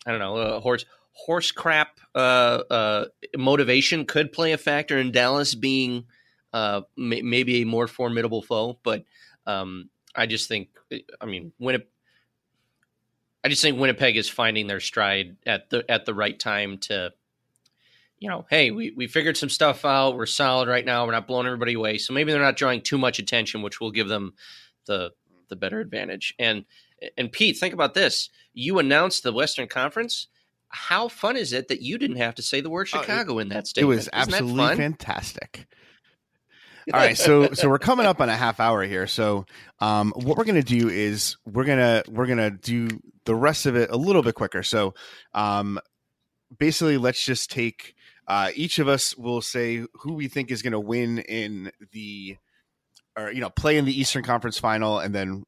[0.06, 5.56] I don't know, horse horse crap uh, uh, motivation could play a factor in Dallas
[5.56, 6.06] being
[6.54, 8.80] uh, may, maybe a more formidable foe.
[8.84, 9.04] But
[9.46, 10.70] um, I just think,
[11.22, 11.90] I mean, Winnipeg.
[13.44, 17.14] I just think Winnipeg is finding their stride at the at the right time to,
[18.20, 20.16] you know, hey, we, we figured some stuff out.
[20.16, 21.06] We're solid right now.
[21.06, 21.98] We're not blowing everybody away.
[21.98, 24.34] So maybe they're not drawing too much attention, which will give them
[24.86, 25.12] the
[25.50, 26.34] the better advantage.
[26.40, 26.66] And
[27.18, 30.28] and Pete, think about this: you announced the Western Conference.
[30.70, 33.44] How fun is it that you didn't have to say the word Chicago oh, it,
[33.44, 33.94] in that statement?
[33.94, 35.68] It was Isn't absolutely fantastic.
[36.94, 39.08] All right, so so we're coming up on a half hour here.
[39.08, 39.46] So
[39.80, 42.88] um, what we're gonna do is we're gonna we're gonna do
[43.26, 44.64] the rest of it a little bit quicker.
[44.64, 44.94] So
[45.34, 45.80] um,
[46.58, 47.94] basically, let's just take
[48.28, 52.38] uh, each of us will say who we think is gonna win in the
[53.18, 55.44] or you know play in the Eastern Conference Final and then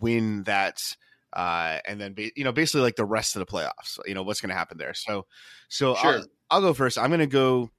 [0.00, 0.96] win that
[1.32, 3.98] uh, and then be, you know basically like the rest of the playoffs.
[4.06, 4.94] You know what's going to happen there.
[4.94, 5.26] So
[5.68, 6.18] so sure.
[6.18, 6.98] I'll, I'll go first.
[6.98, 7.70] I'm going to go.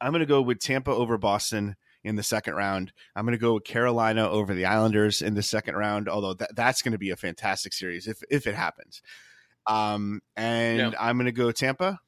[0.00, 2.92] I'm going to go with Tampa over Boston in the second round.
[3.16, 6.08] I'm going to go with Carolina over the Islanders in the second round.
[6.08, 9.02] Although that, that's going to be a fantastic series if if it happens.
[9.66, 10.90] Um, and yeah.
[10.98, 11.98] I'm going to go Tampa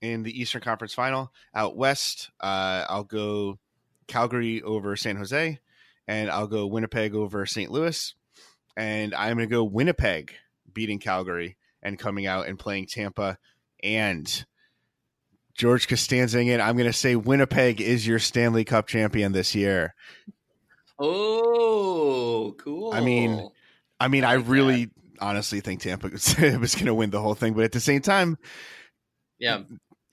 [0.00, 1.32] in the Eastern Conference Final.
[1.54, 3.58] Out west, uh, I'll go
[4.06, 5.58] Calgary over San Jose
[6.08, 7.70] and I'll go Winnipeg over St.
[7.70, 8.14] Louis,
[8.76, 10.34] and I'm going to go Winnipeg
[10.72, 13.38] beating Calgary and coming out and playing Tampa
[13.82, 14.44] and
[15.54, 16.60] George Costanza it.
[16.60, 19.94] I'm going to say Winnipeg is your Stanley Cup champion this year.
[20.98, 22.92] Oh, cool.
[22.92, 23.48] I mean,
[23.98, 24.92] I mean, I, like I really that.
[25.20, 26.34] honestly think Tampa was
[26.74, 28.36] going to win the whole thing, but at the same time,
[29.38, 29.60] yeah,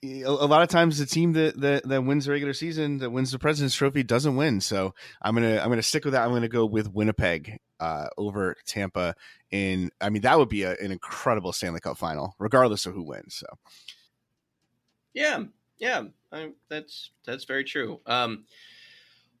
[0.02, 3.32] a, lot of times the team that, that that wins the regular season that wins
[3.32, 4.60] the President's Trophy doesn't win.
[4.60, 6.24] So I'm gonna I'm gonna stick with that.
[6.24, 9.14] I'm gonna go with Winnipeg uh, over Tampa.
[9.50, 13.02] In I mean that would be a, an incredible Stanley Cup final, regardless of who
[13.02, 13.34] wins.
[13.34, 13.46] So
[15.14, 15.44] yeah,
[15.78, 18.00] yeah, I, that's that's very true.
[18.06, 18.44] Um,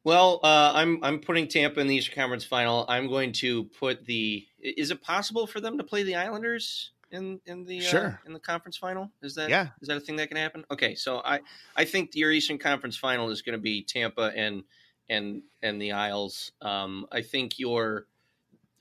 [0.02, 2.84] well, uh, I'm I'm putting Tampa in the Eastern Conference Final.
[2.88, 4.46] I'm going to put the.
[4.60, 6.92] Is it possible for them to play the Islanders?
[7.10, 8.20] In in the uh, sure.
[8.26, 9.10] in the conference final?
[9.22, 9.68] Is that yeah?
[9.80, 10.64] Is that a thing that can happen?
[10.70, 11.40] Okay, so I
[11.76, 14.62] I think your Eastern Conference final is going to be Tampa and
[15.08, 16.52] and and the Isles.
[16.60, 18.06] Um, I think your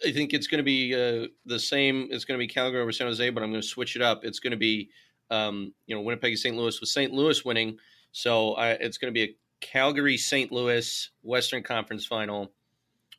[0.06, 2.08] I think it's going to be uh, the same.
[2.12, 4.24] It's going to be Calgary over San Jose, but I'm going to switch it up.
[4.24, 4.90] It's going to be
[5.32, 6.56] um, you know Winnipeg St.
[6.56, 7.12] Louis with St.
[7.12, 7.78] Louis winning.
[8.12, 10.52] So I, it's going to be a Calgary St.
[10.52, 12.52] Louis Western Conference final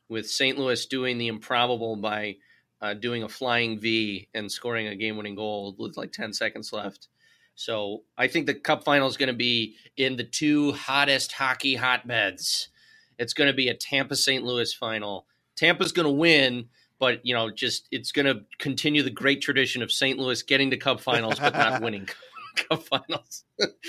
[0.07, 0.57] with St.
[0.57, 2.37] Louis doing the improbable by
[2.81, 6.71] uh, doing a flying V and scoring a game winning goal with like 10 seconds
[6.71, 7.07] left.
[7.55, 11.75] So I think the cup final is going to be in the two hottest hockey
[11.75, 12.69] hotbeds.
[13.17, 14.43] It's going to be a Tampa St.
[14.45, 15.25] Louis final.
[15.57, 19.81] Tampa's going to win, but you know, just it's going to continue the great tradition
[19.81, 20.17] of St.
[20.17, 22.07] Louis getting to cup finals but not winning
[22.55, 23.43] cup finals.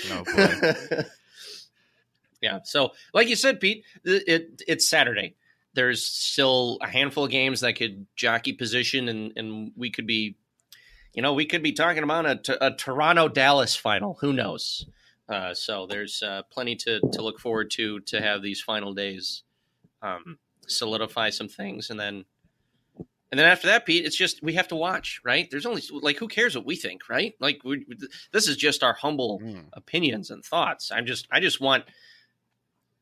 [0.09, 0.23] oh,
[2.41, 2.59] yeah.
[2.65, 5.35] So, like you said, Pete, it, it, it's Saturday
[5.73, 10.35] there's still a handful of games that could jockey position, and and we could be,
[11.13, 14.15] you know, we could be talking about a, a Toronto Dallas final.
[14.21, 14.85] Who knows?
[15.29, 19.43] Uh, so there's uh, plenty to to look forward to to have these final days
[20.01, 22.25] um, solidify some things, and then
[23.31, 25.47] And then after that, Pete, it's just we have to watch, right?
[25.49, 27.33] There's only like who cares what we think, right?
[27.39, 27.85] Like we,
[28.33, 29.69] this is just our humble Mm.
[29.71, 30.91] opinions and thoughts.
[30.91, 31.85] I'm just I just want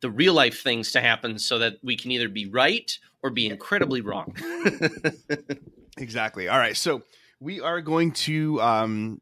[0.01, 3.47] the real life things to happen so that we can either be right or be
[3.47, 4.35] incredibly wrong.
[5.99, 6.47] Exactly.
[6.47, 6.75] All right.
[6.75, 7.03] So
[7.39, 9.21] we are going to um,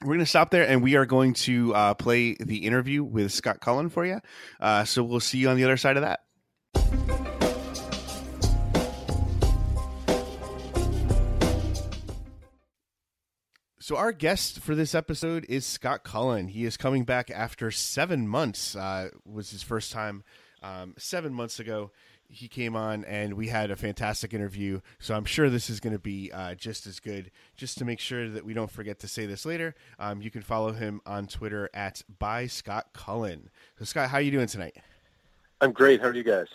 [0.00, 3.32] we're going to stop there, and we are going to uh, play the interview with
[3.32, 4.20] Scott Cullen for you.
[4.60, 7.15] Uh, so we'll see you on the other side of that.
[13.86, 16.48] So our guest for this episode is Scott Cullen.
[16.48, 18.74] He is coming back after seven months.
[18.74, 20.24] Uh, was his first time
[20.60, 21.92] um, seven months ago.
[22.28, 24.80] He came on and we had a fantastic interview.
[24.98, 27.30] So I'm sure this is going to be uh, just as good.
[27.56, 30.42] Just to make sure that we don't forget to say this later, um, you can
[30.42, 33.50] follow him on Twitter at by Scott Cullen.
[33.78, 34.78] So Scott, how are you doing tonight?
[35.60, 36.00] I'm great.
[36.00, 36.48] How are you guys?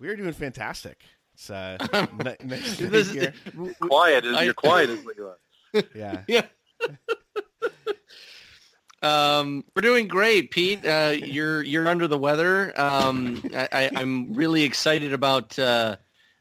[0.00, 0.98] We are doing fantastic.
[1.32, 1.78] It's uh,
[2.24, 3.34] ni- nice to be here.
[3.82, 4.24] Quiet.
[4.24, 5.38] As, you're quiet as what you are.
[5.94, 6.22] Yeah.
[6.26, 6.42] Yeah.
[9.02, 10.84] Um, we're doing great, Pete.
[10.84, 12.78] Uh, you're you're under the weather.
[12.80, 15.96] Um, I, I'm really excited about uh,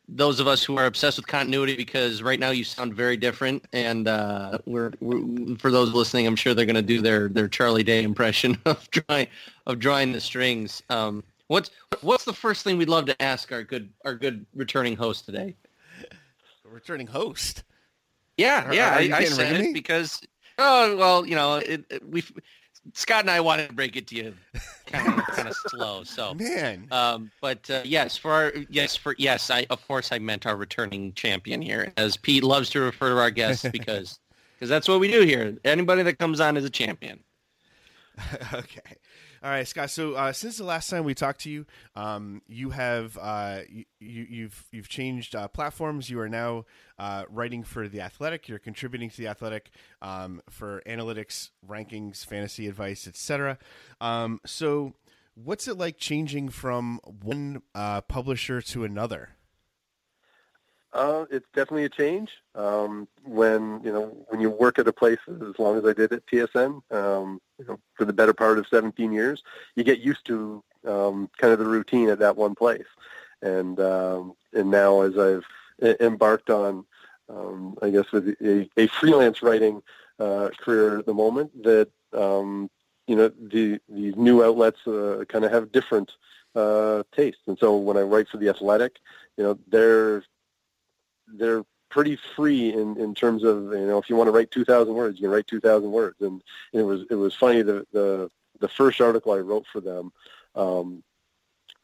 [0.08, 3.66] those of us who are obsessed with continuity because right now you sound very different,
[3.74, 7.48] and uh, we're, we're for those listening, I'm sure they're going to do their their
[7.48, 9.28] Charlie Day impression of drawing
[9.66, 10.84] of drawing the strings.
[10.90, 11.72] Um, what's
[12.02, 15.56] what's the first thing we'd love to ask our good our good returning host today?
[16.64, 17.64] Returning host.
[18.38, 20.22] Yeah, yeah, are I, I said it because
[20.58, 21.62] oh well, you know,
[22.08, 22.24] we
[22.94, 24.34] Scott and I wanted to break it to you
[24.86, 26.04] kind of kind of slow.
[26.04, 26.88] So, Man.
[26.92, 30.56] um, but uh, yes, for our yes for yes, I of course I meant our
[30.56, 34.20] returning champion here, as Pete loves to refer to our guests because
[34.56, 35.58] because that's what we do here.
[35.66, 37.20] Anybody that comes on is a champion.
[38.54, 38.96] okay.
[39.46, 39.92] All right, Scott.
[39.92, 43.86] So uh, since the last time we talked to you, um, you have uh, you,
[44.00, 46.10] you, you've you've changed uh, platforms.
[46.10, 46.66] You are now
[46.98, 48.50] uh, writing for the Athletic.
[48.50, 49.70] You're contributing to the Athletic
[50.02, 53.60] um, for analytics, rankings, fantasy advice, etc.
[54.02, 54.94] Um, so,
[55.36, 59.30] what's it like changing from one uh, publisher to another?
[60.92, 62.32] Uh, it's definitely a change.
[62.56, 66.14] Um, when you know when you work at a place as long as I did
[66.14, 69.44] at TSN, um, you know, for the better part of 17 years,
[69.76, 72.86] you get used to um, kind of the routine at that one place.
[73.42, 75.46] And um, and now as I've
[76.00, 76.86] embarked on,
[77.30, 79.82] um, I guess with a, a freelance writing
[80.20, 82.70] uh, career at the moment, that um,
[83.08, 86.12] you know the these new outlets uh, kind of have different
[86.56, 87.42] uh, tastes.
[87.48, 88.98] And so when I write for the Athletic,
[89.38, 90.24] you know they're
[91.28, 91.64] they're
[91.96, 95.18] pretty free in, in terms of you know if you want to write 2,000 words,
[95.18, 96.18] you can write 2,000 words.
[96.20, 98.30] And, and it was it was funny the the
[98.60, 100.12] the first article I wrote for them
[100.56, 101.04] um,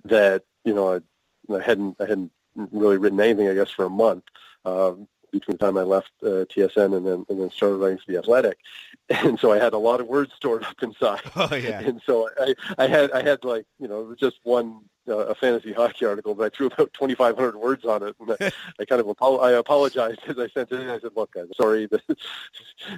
[0.03, 3.89] that you know I, I hadn't I hadn't really written anything I guess for a
[3.89, 4.25] month.
[4.65, 8.11] Um, between the time I left uh, TSN and then and then started writing for
[8.11, 8.57] the Athletic,
[9.09, 11.79] and so I had a lot of words stored up inside Oh yeah.
[11.87, 15.17] and so I, I had I had like you know it was just one uh,
[15.17, 18.85] a fantasy hockey article, but I threw about 2,500 words on it, and I, I
[18.85, 20.89] kind of apo- I apologized as I sent it in.
[20.89, 22.17] I said, "Look, guys, sorry that you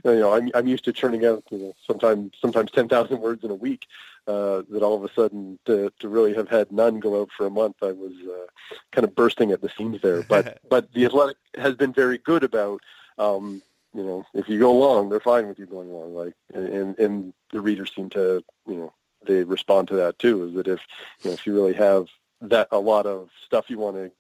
[0.04, 3.56] know I'm I'm used to churning out you know sometimes sometimes 10,000 words in a
[3.56, 3.88] week.
[4.26, 7.46] Uh, that all of a sudden to to really have had none go out for
[7.46, 8.46] a month, I was uh,
[8.94, 10.24] kind of bursting at the seams there.
[10.30, 12.82] But but the Athletic has been very good about.
[13.18, 13.62] Um,
[13.94, 16.16] you know, if you go long, they're fine with you going long.
[16.16, 18.94] Like, and and the readers seem to, you know,
[19.26, 20.46] they respond to that too.
[20.46, 20.82] Is that if
[21.22, 22.08] you know if you really have
[22.42, 24.12] that a lot of stuff you want to,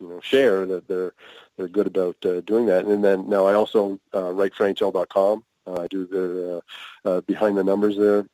[0.00, 1.12] you know, share, that they're
[1.56, 2.86] they're good about uh, doing that.
[2.86, 5.44] And then now I also uh, write for NHL.com.
[5.66, 8.26] Uh, I do the uh, uh, behind the numbers there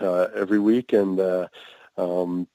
[0.00, 1.48] uh, every week, and uh,
[1.96, 2.48] um,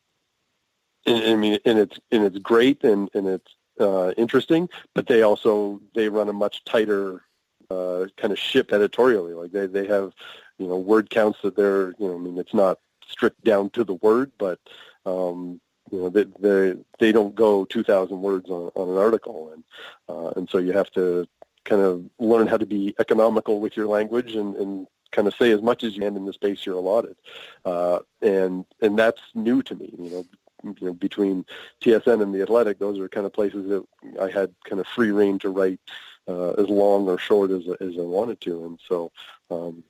[1.05, 4.67] and, I mean, and it's and it's great, and and it's interesting.
[4.93, 7.23] But they also they run a much tighter
[7.69, 9.33] kind of ship editorially.
[9.33, 10.13] Like they they have
[10.63, 13.83] you know word counts that they're you know I mean it's not strict down to
[13.83, 14.59] the word, but
[15.05, 15.59] um,
[15.91, 19.63] you know they they they don't go two thousand words on, on an article, and
[20.09, 21.27] uh, and so you have to
[21.65, 25.51] kind of learn how to be economical with your language and, and kind of say
[25.51, 27.15] as much as you can in the space you're allotted,
[27.65, 29.93] uh, and and that's new to me.
[29.97, 30.25] You know,
[30.63, 31.45] you know between
[31.81, 33.85] TSN and the Athletic, those are kind of places that
[34.21, 35.79] I had kind of free reign to write
[36.27, 39.11] uh, as long or short as as I wanted to, and so.
[39.51, 39.83] Um,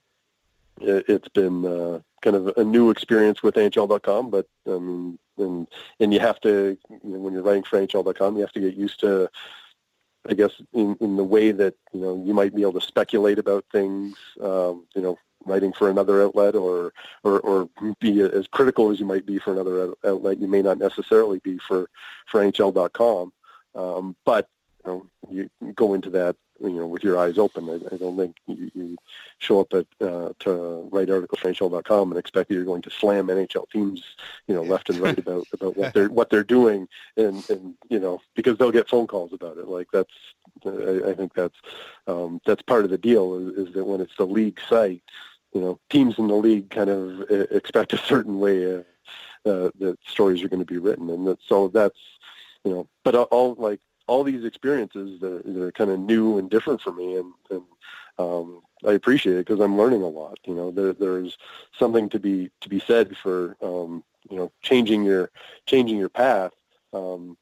[0.81, 5.67] it's been uh, kind of a new experience with NHL.com, but um, and
[5.99, 8.75] and you have to you know, when you're writing for NHL.com, you have to get
[8.75, 9.29] used to,
[10.27, 13.39] I guess, in, in the way that you know you might be able to speculate
[13.39, 14.15] about things.
[14.41, 16.93] Um, you know, writing for another outlet, or,
[17.23, 17.69] or or
[17.99, 21.57] be as critical as you might be for another outlet, you may not necessarily be
[21.57, 21.89] for
[22.27, 23.31] for NHL.com.
[23.75, 24.47] Um, but
[24.85, 27.69] know, you go into that you know with your eyes open.
[27.69, 28.97] I, I don't think you, you
[29.39, 32.89] show up at uh, to write articles for NHL.com and expect that you're going to
[32.89, 34.03] slam NHL teams,
[34.47, 37.99] you know, left and right about about what they're what they're doing, and and you
[37.99, 39.67] know because they'll get phone calls about it.
[39.67, 40.13] Like that's
[40.65, 41.57] I, I think that's
[42.07, 45.03] um, that's part of the deal is, is that when it's the league site,
[45.53, 47.21] you know, teams in the league kind of
[47.51, 48.77] expect a certain way.
[48.77, 48.83] Uh,
[49.45, 51.99] uh, that stories are going to be written, and that, so that's
[52.63, 56.49] you know, but all like all these experiences that, that are kind of new and
[56.49, 57.63] different for me, and, and
[58.19, 60.39] um, I appreciate it because I'm learning a lot.
[60.45, 61.37] You know, there, there's
[61.77, 65.31] something to be to be said for um, you know changing your
[65.65, 66.51] changing your path
[66.93, 67.37] um,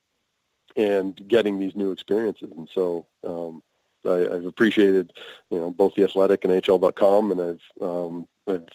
[0.76, 2.52] and getting these new experiences.
[2.56, 3.62] And so um,
[4.06, 5.14] I, I've appreciated
[5.50, 8.68] you know both the Athletic and NHL.com, and I've um, I've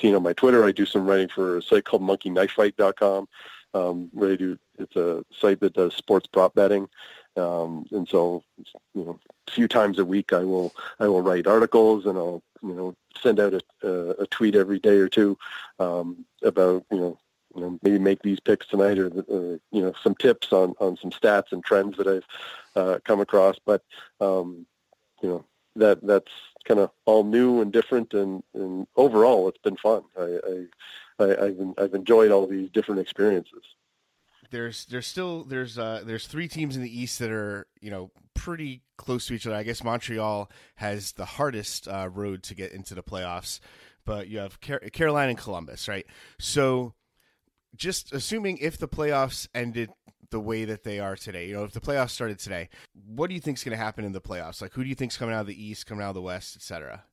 [0.00, 0.64] seen on my Twitter.
[0.64, 3.28] I do some writing for a site called MonkeyKnifeFight.com
[3.74, 6.88] um, do it's a site that does sports prop betting,
[7.36, 8.42] um, and so
[8.94, 9.18] you know
[9.48, 12.94] a few times a week I will I will write articles and I'll you know
[13.20, 15.36] send out a, a, a tweet every day or two
[15.78, 17.18] um, about you know
[17.54, 20.96] you know maybe make these picks tonight or, or you know some tips on on
[20.96, 22.26] some stats and trends that I've
[22.76, 23.82] uh, come across, but
[24.20, 24.66] um,
[25.22, 25.44] you know
[25.76, 26.32] that that's
[26.64, 30.02] kind of all new and different and, and overall it's been fun.
[30.18, 30.66] I, I
[31.20, 33.62] I, have I've enjoyed all these different experiences.
[34.50, 38.10] There's there's still there's uh there's three teams in the East that are you know
[38.34, 39.56] pretty close to each other.
[39.56, 43.60] I guess Montreal has the hardest uh, road to get into the playoffs,
[44.04, 46.06] but you have Car- Carolina and Columbus, right?
[46.38, 46.94] So
[47.76, 49.90] just assuming if the playoffs ended
[50.30, 52.68] the way that they are today, you know, if the playoffs started today,
[53.06, 54.62] what do you think is going to happen in the playoffs?
[54.62, 56.56] Like, who do you think's coming out of the East, coming out of the West,
[56.56, 57.04] etc.?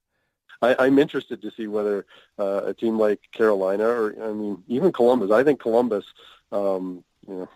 [0.62, 2.06] I, I'm interested to see whether
[2.40, 5.32] uh, a team like Carolina or I mean even Columbus.
[5.32, 6.06] I think Columbus.
[6.52, 7.50] Um, you know,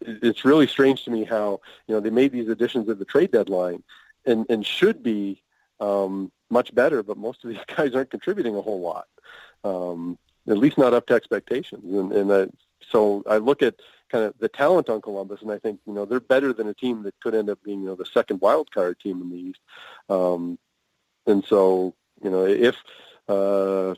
[0.00, 3.30] it's really strange to me how you know they made these additions at the trade
[3.30, 3.82] deadline,
[4.26, 5.42] and and should be
[5.80, 9.06] um, much better, but most of these guys aren't contributing a whole lot.
[9.64, 11.84] Um, at least not up to expectations.
[11.84, 12.46] And, and uh,
[12.80, 13.76] so I look at
[14.10, 16.74] kind of the talent on Columbus, and I think you know they're better than a
[16.74, 19.36] team that could end up being you know the second wild card team in the
[19.36, 19.60] East.
[20.08, 20.58] Um,
[21.26, 22.76] and so you know, if
[23.28, 23.94] uh,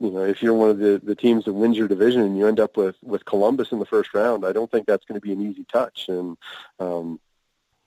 [0.00, 2.46] you know if you're one of the, the teams that wins your division and you
[2.46, 5.26] end up with with Columbus in the first round, I don't think that's going to
[5.26, 6.06] be an easy touch.
[6.08, 6.36] And
[6.78, 7.20] um,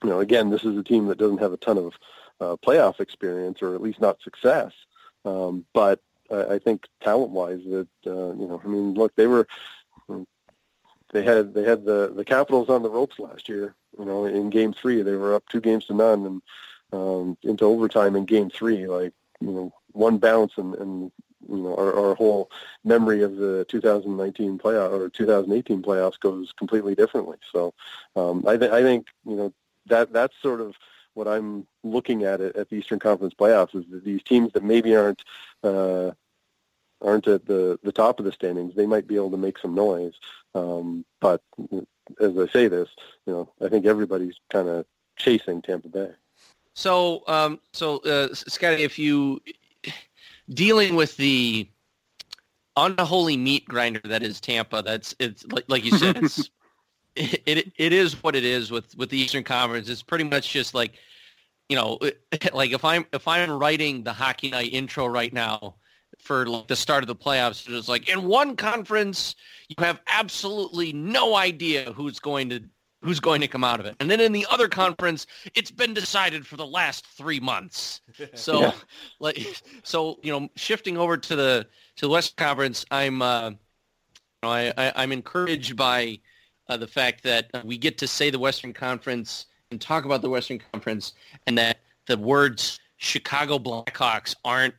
[0.02, 1.94] you know, again, this is a team that doesn't have a ton of
[2.40, 4.72] uh, playoff experience, or at least not success.
[5.24, 9.46] Um, but I, I think talent-wise, that uh, you know, I mean, look, they were
[11.12, 13.74] they had they had the the Capitals on the ropes last year.
[13.98, 16.42] You know, in Game Three, they were up two games to none, and
[16.92, 18.86] um, into overtime in Game Three.
[18.86, 21.12] Like you know one bounce and, and
[21.48, 22.50] you know our, our whole
[22.84, 27.36] memory of the 2019 playoff or 2018 playoffs goes completely differently.
[27.52, 27.74] So
[28.14, 29.52] um, I, th- I think you know
[29.86, 30.74] that that's sort of
[31.14, 34.62] what I'm looking at it at the Eastern Conference playoffs is that these teams that
[34.62, 35.22] maybe aren't
[35.62, 36.10] uh,
[37.00, 39.74] aren't at the the top of the standings, they might be able to make some
[39.74, 40.14] noise.
[40.54, 41.42] Um, but
[42.20, 42.88] as I say this,
[43.26, 46.10] you know, I think everybody's kind of chasing Tampa Bay.
[46.76, 49.40] So, um, so uh, Scotty, if you
[50.50, 51.66] dealing with the
[52.76, 56.50] unholy meat grinder that is Tampa, that's it's like, like you said, it's
[57.16, 59.88] it, it it is what it is with with the Eastern Conference.
[59.88, 60.92] It's pretty much just like
[61.70, 61.98] you know,
[62.52, 65.76] like if I'm if I'm writing the Hockey Night intro right now
[66.18, 69.34] for like the start of the playoffs, it's like in one conference
[69.68, 72.60] you have absolutely no idea who's going to
[73.06, 73.94] who's going to come out of it.
[74.00, 78.02] And then in the other conference, it's been decided for the last three months.
[78.34, 78.72] So, yeah.
[79.20, 83.56] like, so you know, shifting over to the to the West Conference, I'm uh, you
[84.42, 86.18] know, I, I am encouraged by
[86.68, 90.30] uh, the fact that we get to say the Western Conference and talk about the
[90.30, 91.12] Western Conference,
[91.46, 94.74] and that the words Chicago Blackhawks aren't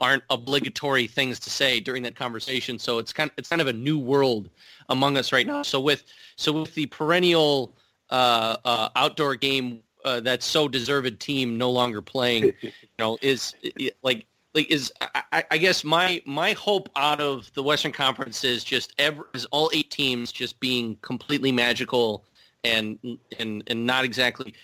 [0.00, 2.78] aren't obligatory things to say during that conversation.
[2.78, 4.48] So it's kind of, it's kind of a new world
[4.88, 5.62] among us right now.
[5.62, 6.04] So with
[6.36, 7.76] so with the perennial
[8.10, 13.54] uh, uh, outdoor game uh, that's so deserved team no longer playing, you know, is
[14.02, 18.64] like like is I, I, guess my my hope out of the Western Conference is
[18.64, 22.24] just ever is all eight teams just being completely magical
[22.64, 22.98] and
[23.38, 24.54] and and not exactly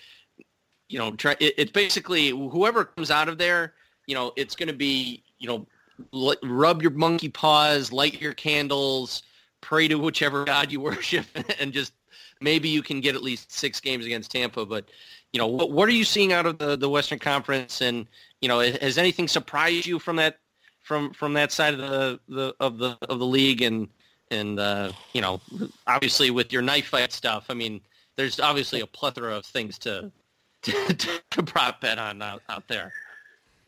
[0.89, 3.73] you know try it, it's basically whoever comes out of there
[4.07, 5.67] you know, it's going to be, you know,
[6.13, 9.23] l- rub your monkey paws, light your candles,
[9.61, 11.25] pray to whichever God you worship,
[11.59, 11.93] and just
[12.41, 14.65] maybe you can get at least six games against Tampa.
[14.65, 14.85] But,
[15.33, 17.81] you know, what, what are you seeing out of the, the Western Conference?
[17.81, 18.07] And,
[18.41, 20.37] you know, has anything surprised you from that
[20.81, 23.89] from from that side of the, the of the of the league and
[24.31, 25.41] and uh, you know
[25.85, 27.81] obviously with your knife fight stuff i mean
[28.17, 30.11] there's obviously a plethora of things to
[30.63, 32.91] to, to prop bet on out, out there.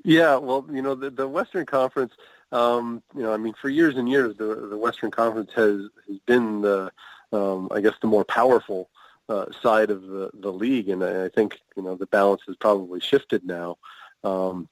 [0.04, 2.14] Yeah, well, you know, the, the Western Conference,
[2.52, 6.18] um, you know, I mean, for years and years, the, the Western Conference has, has
[6.26, 6.92] been the,
[7.32, 8.90] um, I guess, the more powerful
[9.28, 12.56] uh, side of the, the league, and I, I think, you know, the balance has
[12.56, 13.78] probably shifted now.
[14.24, 14.68] Um,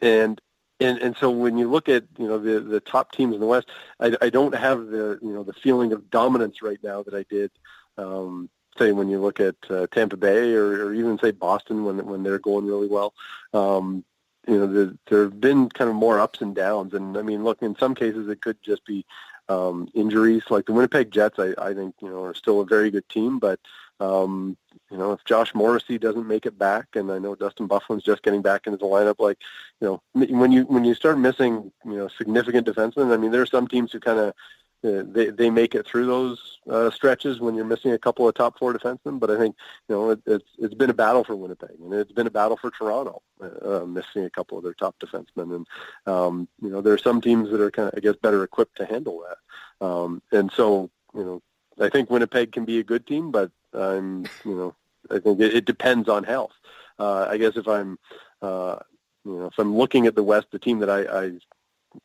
[0.00, 0.40] and
[0.80, 3.46] and and so when you look at you know the the top teams in the
[3.46, 3.66] West,
[4.00, 7.24] I, I don't have the you know the feeling of dominance right now that I
[7.28, 7.50] did
[7.96, 8.48] um,
[8.78, 12.22] say when you look at uh, Tampa Bay or, or even say Boston when when
[12.22, 13.12] they're going really well.
[13.52, 14.04] Um,
[14.48, 17.44] you know, the, there have been kind of more ups and downs, and I mean,
[17.44, 19.04] look, in some cases it could just be
[19.48, 20.42] um, injuries.
[20.48, 23.38] Like the Winnipeg Jets, I, I think you know are still a very good team,
[23.38, 23.60] but
[24.00, 24.56] um,
[24.90, 28.22] you know, if Josh Morrissey doesn't make it back, and I know Dustin Byfuglien's just
[28.22, 29.38] getting back into the lineup, like,
[29.80, 33.42] you know, when you when you start missing, you know, significant defensemen, I mean, there
[33.42, 34.34] are some teams who kind of
[34.82, 38.58] they they make it through those uh, stretches when you're missing a couple of top
[38.58, 39.18] four defensemen.
[39.18, 39.56] But I think
[39.88, 42.56] you know it, it's it's been a battle for Winnipeg, and it's been a battle
[42.56, 45.56] for Toronto, uh, uh missing a couple of their top defensemen.
[45.56, 45.66] And
[46.06, 48.76] um, you know there are some teams that are kind of I guess better equipped
[48.76, 49.86] to handle that.
[49.86, 51.42] Um, and so you know
[51.80, 54.74] I think Winnipeg can be a good team, but I'm, you know,
[55.10, 56.52] I think it, it depends on health.
[56.98, 57.98] Uh, I guess if I'm,
[58.42, 58.76] uh,
[59.24, 61.32] you know, if I'm looking at the West, the team that I, I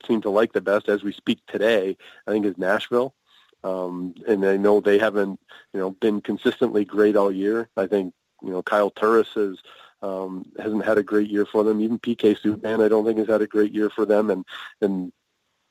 [0.07, 3.13] seem to like the best as we speak today, I think is Nashville.
[3.63, 5.39] Um, and I know they haven't,
[5.73, 7.69] you know, been consistently great all year.
[7.77, 9.57] I think, you know, Kyle Turris has,
[10.01, 11.79] um, hasn't had a great year for them.
[11.79, 14.29] Even PK Subban, I don't think has had a great year for them.
[14.29, 14.45] And,
[14.81, 15.13] and,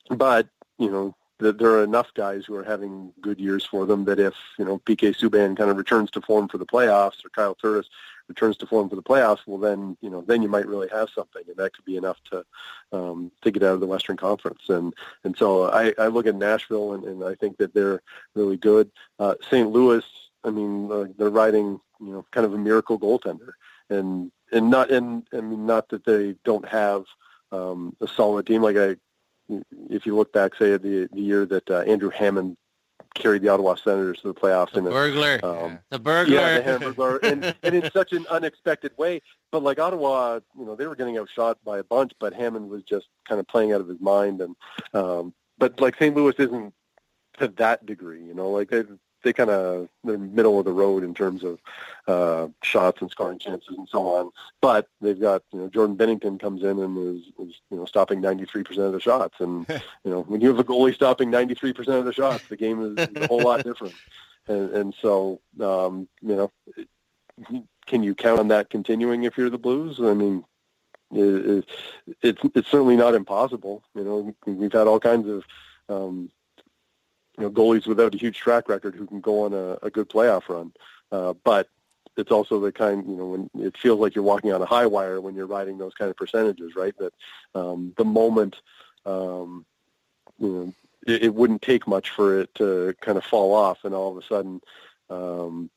[0.09, 0.49] but,
[0.79, 4.35] you know, there are enough guys who are having good years for them that if
[4.59, 7.89] you know PK Subban kind of returns to form for the playoffs or Kyle Turris
[8.29, 11.09] returns to form for the playoffs, well then you know then you might really have
[11.11, 12.45] something, and that could be enough to
[12.93, 14.69] um, to get out of the Western Conference.
[14.69, 14.95] And
[15.25, 18.03] and so I, I look at Nashville and, and I think that they're
[18.35, 18.91] really good.
[19.19, 19.71] Uh, St.
[19.71, 20.05] Louis,
[20.45, 23.53] I mean uh, they're riding you know kind of a miracle goaltender,
[23.91, 27.05] and and not and I mean not that they don't have
[27.51, 28.63] um, a solid team.
[28.63, 28.97] Like I
[29.91, 32.57] if you look back, say the the year that uh, Andrew Hammond
[33.15, 34.73] carried the Ottawa Senators to the playoffs.
[34.73, 35.43] The Hamburglar.
[35.43, 36.35] Um, the burglar.
[36.35, 37.19] Yeah, the hamburger.
[37.23, 39.21] and, and in such an unexpected way.
[39.51, 42.83] But like Ottawa, you know, they were getting outshot by a bunch, but Hammond was
[42.83, 44.41] just kind of playing out of his mind.
[44.41, 44.57] And
[44.95, 46.15] um, but like St.
[46.15, 46.75] Louis isn't
[47.39, 48.83] to that degree, you know, like they
[49.23, 51.59] they kind of they're middle of the road in terms of
[52.07, 54.31] uh, shots and scoring chances and so on.
[54.61, 58.21] But they've got you know Jordan Binnington comes in and is, is you know stopping
[58.21, 59.67] 93 percent of the shots, and
[60.05, 62.97] you know when you have a goalie stopping 93 percent of the shots, the game
[62.97, 63.95] is a whole lot different.
[64.49, 66.51] And, and so um, you know,
[67.87, 70.01] can you count on that continuing if you're the Blues?
[70.01, 70.45] I mean.
[71.15, 71.69] It, it,
[72.23, 73.85] it's it's certainly not impossible.
[73.95, 75.45] You know, we've had all kinds of
[75.91, 76.31] um,
[77.39, 80.09] you know, goalies without a huge track record who can go on a, a good
[80.09, 80.73] playoff run.
[81.11, 81.69] Uh, but
[82.17, 84.87] it's also the kind, you know, when it feels like you're walking on a high
[84.87, 86.95] wire when you're riding those kind of percentages, right?
[86.99, 87.13] That
[87.55, 88.57] um, the moment,
[89.07, 89.65] um,
[90.39, 90.75] you know,
[91.07, 94.23] it, it wouldn't take much for it to kind of fall off, and all of
[94.23, 94.61] a sudden,
[95.11, 95.71] um,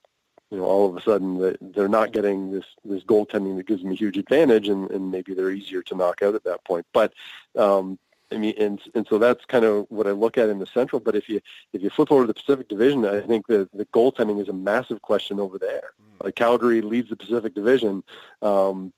[0.51, 3.91] you know, all of a sudden they're not getting this this goaltending that gives them
[3.91, 6.85] a huge advantage, and, and maybe they're easier to knock out at that point.
[6.93, 7.13] But
[7.57, 7.97] um,
[8.35, 10.99] I mean, and and so that's kind of what I look at in the Central.
[10.99, 11.41] But if you
[11.73, 14.53] if you flip over to the Pacific Division, I think the the goaltending is a
[14.53, 15.91] massive question over there.
[16.01, 16.25] Mm.
[16.25, 18.03] Like Calgary leads the Pacific Division,
[18.41, 18.93] um,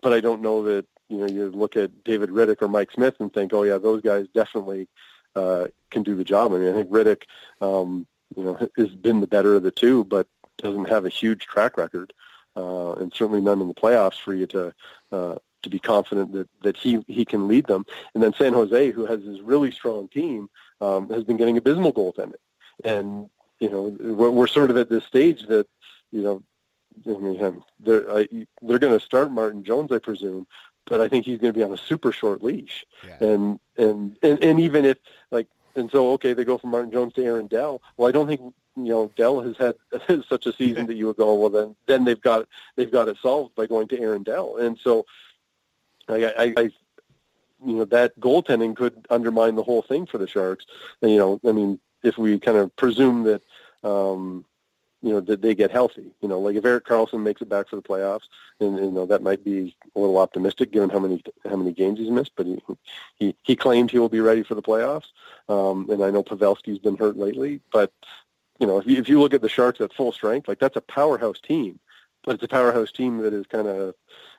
[0.00, 3.16] but I don't know that you know you look at David Rittich or Mike Smith
[3.18, 4.88] and think, oh yeah, those guys definitely
[5.34, 6.52] uh, can do the job.
[6.52, 7.24] I mean, I think Rittich,
[7.60, 8.06] um,
[8.36, 11.76] you know, has been the better of the two, but doesn't have a huge track
[11.76, 12.12] record,
[12.56, 14.74] uh, and certainly none in the playoffs for you to
[15.12, 17.84] uh, to be confident that, that he, he can lead them.
[18.14, 20.48] And then San Jose, who has this really strong team,
[20.80, 22.34] um, has been getting abysmal goaltending.
[22.84, 23.28] And,
[23.58, 25.66] you know, we're, we're sort of at this stage that,
[26.12, 26.42] you know,
[27.06, 28.28] I mean, they're, I,
[28.62, 30.46] they're going to start Martin Jones, I presume,
[30.86, 32.84] but I think he's going to be on a super short leash.
[33.06, 33.28] Yeah.
[33.28, 34.98] And, and, and, and even if,
[35.30, 37.80] like, and so, okay, they go from Martin Jones to Aaron Dell.
[37.96, 38.40] Well, I don't think
[38.76, 39.74] you know Dell has had
[40.28, 43.16] such a season that you would go, well, then then they've got they've got it
[43.20, 44.56] solved by going to Aaron Dell.
[44.56, 45.06] And so,
[46.08, 46.70] I, I, I
[47.64, 50.66] you know that goaltending could undermine the whole thing for the Sharks.
[51.02, 53.42] And, you know, I mean, if we kind of presume that
[53.82, 54.44] um,
[55.02, 57.68] you know that they get healthy, you know, like if Erik Karlsson makes it back
[57.68, 58.24] for the playoffs,
[58.60, 61.98] and you know that might be a little optimistic given how many how many games
[61.98, 62.60] he's missed, but he
[63.18, 65.06] he, he claimed he will be ready for the playoffs.
[65.48, 67.92] Um, and I know Pavelski's been hurt lately, but
[68.58, 70.76] you know if you, if you look at the Sharks at full strength, like that's
[70.76, 71.78] a powerhouse team,
[72.24, 73.94] but it's a powerhouse team that is kind of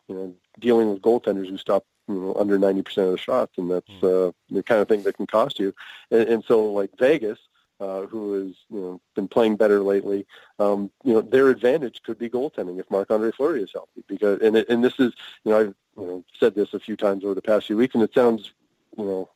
[0.09, 3.71] you know, dealing with goaltenders who stop you know under 90% of the shots, and
[3.71, 4.05] that's hmm.
[4.05, 5.73] uh, the kind of thing that can cost you.
[6.11, 7.39] And, and so, like Vegas,
[7.79, 10.25] uh, who has you know been playing better lately.
[10.59, 14.03] Um, you know, their advantage could be goaltending if Marc Andre Fleury is healthy.
[14.07, 16.95] Because and it, and this is you know I've you know said this a few
[16.95, 18.51] times over the past few weeks, and it sounds
[18.97, 19.29] you know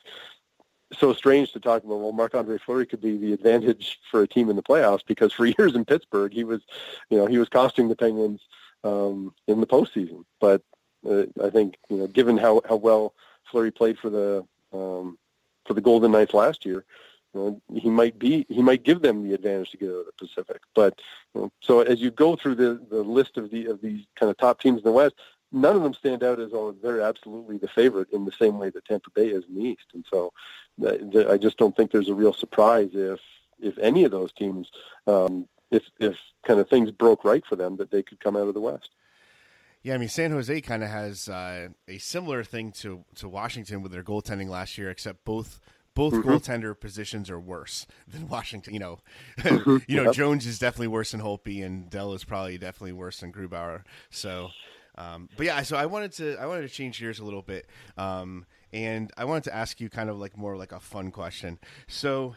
[0.98, 2.00] so strange to talk about.
[2.00, 5.34] Well, Marc Andre Fleury could be the advantage for a team in the playoffs because
[5.34, 6.62] for years in Pittsburgh, he was,
[7.10, 8.42] you know, he was costing the Penguins
[8.84, 10.24] um, in the postseason.
[10.40, 10.62] But
[11.10, 13.14] uh, I think you know, given how how well
[13.50, 15.18] Fleury played for the um,
[15.66, 16.86] for the Golden Knights last year,
[17.34, 20.06] you know, he might be he might give them the advantage to get out of
[20.06, 20.62] the Pacific.
[20.76, 21.00] But
[21.34, 24.30] you know, so as you go through the the list of the of these kind
[24.30, 25.16] of top teams in the West,
[25.52, 28.70] none of them stand out as oh they're absolutely the favorite in the same way
[28.70, 29.86] that Tampa Bay is in the East.
[29.94, 30.34] And so
[31.30, 33.20] I just don't think there's a real surprise if
[33.60, 34.70] if any of those teams
[35.08, 38.48] um, if if kind of things broke right for them that they could come out
[38.48, 38.90] of the West.
[39.84, 43.82] Yeah, I mean San Jose kind of has uh, a similar thing to to Washington
[43.82, 45.60] with their goaltending last year, except both
[45.94, 46.30] both mm-hmm.
[46.30, 48.74] goaltender positions are worse than Washington.
[48.74, 49.00] You know,
[49.40, 49.78] mm-hmm.
[49.88, 50.14] you know yep.
[50.14, 53.84] Jones is definitely worse than Holtby, and Dell is probably definitely worse than Grubauer.
[54.10, 54.50] So,
[54.98, 57.68] um, but yeah, so I wanted to I wanted to change gears a little bit,
[57.98, 61.60] um, and I wanted to ask you kind of like more like a fun question.
[61.88, 62.36] So,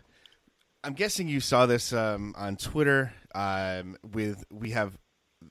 [0.83, 3.13] I'm guessing you saw this um, on Twitter.
[3.37, 4.99] Um, with we have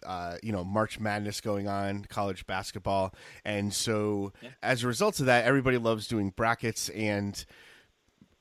[0.05, 4.49] uh, you know March Madness going on, college basketball, and so yeah.
[4.63, 7.45] as a result of that, everybody loves doing brackets, and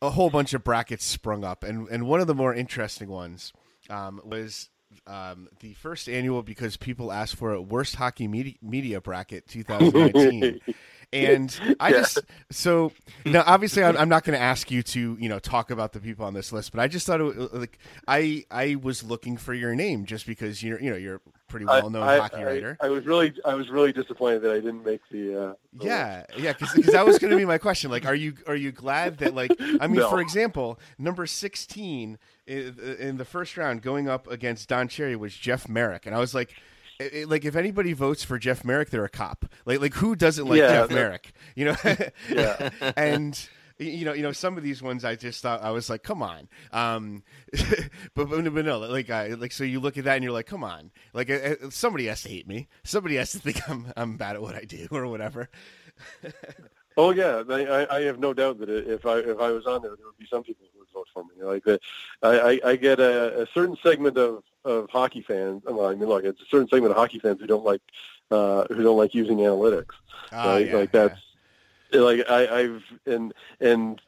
[0.02, 3.52] a whole bunch of brackets sprung up, and and one of the more interesting ones
[3.90, 4.70] um, was
[5.06, 10.60] um, the first annual because people asked for a worst hockey media, media bracket 2019.
[11.14, 11.98] And I yeah.
[11.98, 12.92] just so
[13.24, 16.00] now obviously I'm, I'm not going to ask you to you know talk about the
[16.00, 19.54] people on this list, but I just thought it, like I I was looking for
[19.54, 21.20] your name just because you're you know you're
[21.54, 22.76] pretty well known hockey I, writer.
[22.80, 25.50] I, was really I was really disappointed that I didn't make the.
[25.50, 26.40] Uh, the yeah, list.
[26.40, 27.90] yeah, because that was going to be my question.
[27.92, 30.10] Like, are you are you glad that like I mean, no.
[30.10, 35.68] for example, number sixteen in the first round going up against Don Cherry was Jeff
[35.68, 36.54] Marek, and I was like
[36.98, 39.46] it, like if anybody votes for Jeff Marek, they're a cop.
[39.64, 41.32] Like like who doesn't like yeah, Jeff Marek?
[41.54, 41.76] You know,
[42.30, 42.70] yeah.
[42.96, 46.02] and you know, you know, some of these ones I just thought I was like,
[46.02, 46.48] come on.
[46.72, 47.24] Um,
[48.14, 50.46] but, but, but no, like, I, like, so you look at that and you're like,
[50.46, 52.68] come on, like, uh, uh, somebody has to hate me.
[52.84, 55.48] Somebody has to think I'm, I'm bad at what I do or whatever.
[56.96, 59.96] oh yeah, I, I have no doubt that if I, if I was on there,
[59.96, 61.42] there would be some people vote for me.
[61.42, 61.80] Like, that,
[62.22, 65.62] I, I, I get a, a certain segment of of hockey fans.
[65.64, 67.82] Well, I mean, look, it's a certain segment of hockey fans who don't like
[68.30, 69.94] uh, who don't like using analytics.
[70.32, 70.66] Uh, right?
[70.66, 71.20] yeah, like that's
[71.92, 72.00] yeah.
[72.00, 74.00] like I, I've and and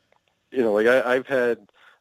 [0.51, 1.59] you know, like I, I've had.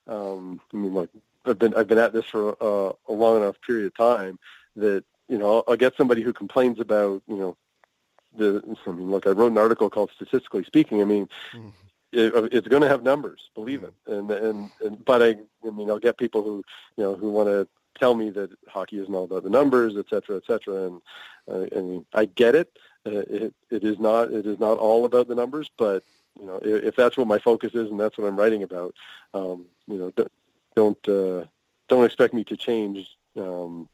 [0.07, 1.09] Um, I mean, like
[1.45, 4.39] I've been I've been at this for uh, a long enough period of time
[4.75, 7.57] that you know I'll, I'll get somebody who complains about you know
[8.37, 8.61] the.
[8.85, 11.73] I mean, look, I wrote an article called "Statistically Speaking." I mean, mm it,
[12.15, 13.93] it's going to have numbers, believe it.
[14.07, 15.35] And, and and but I,
[15.65, 16.63] I mean, I'll get people who
[16.97, 17.67] you know who want to
[17.99, 20.87] tell me that hockey isn't all about the numbers, et cetera, et cetera.
[20.87, 21.01] And
[21.49, 22.69] uh, I mean, I get it.
[23.05, 23.53] Uh, it.
[23.69, 24.31] It is not.
[24.31, 26.03] It is not all about the numbers, but
[26.39, 28.93] you know, if, if that's what my focus is and that's what I'm writing about,
[29.33, 30.31] um, you know, don't
[30.75, 31.45] don't, uh,
[31.87, 33.07] don't expect me to change
[33.37, 33.87] um,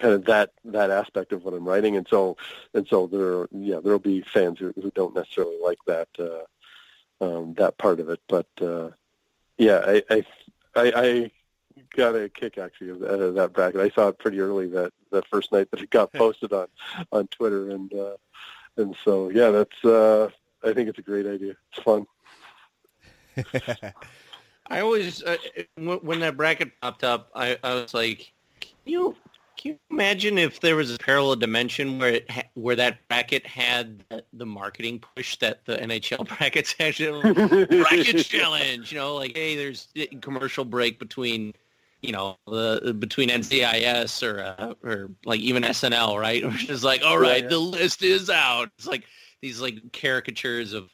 [0.00, 1.96] kind of that that aspect of what I'm writing.
[1.96, 2.36] And so
[2.74, 6.44] and so there, yeah, there'll be fans who, who don't necessarily like that uh,
[7.22, 8.90] um, that part of it, but uh,
[9.56, 10.24] yeah, I, I
[10.74, 11.30] I, I
[11.96, 13.80] got a kick actually of that, of that bracket.
[13.80, 16.66] I saw it pretty early that that first night that it got posted on
[17.12, 18.16] on Twitter, and uh,
[18.76, 20.28] and so yeah, that's uh,
[20.64, 21.54] I think it's a great idea.
[21.72, 22.06] It's fun.
[24.66, 25.36] I always uh,
[25.76, 29.16] when that bracket popped up, I, I was like, can you
[29.62, 33.46] can you imagine if there was a parallel dimension where it ha- where that bracket
[33.46, 36.96] had the, the, marketing push that the NHL brackets had?
[36.96, 39.88] bracket challenge, you know, like hey, there's
[40.20, 41.54] commercial break between
[42.00, 46.44] you know, the between NCIS or uh, or like even SNL, right?
[46.52, 47.48] Which is like, all right, yeah, yeah.
[47.48, 48.70] the list is out.
[48.76, 49.04] It's like
[49.40, 50.90] these like caricatures of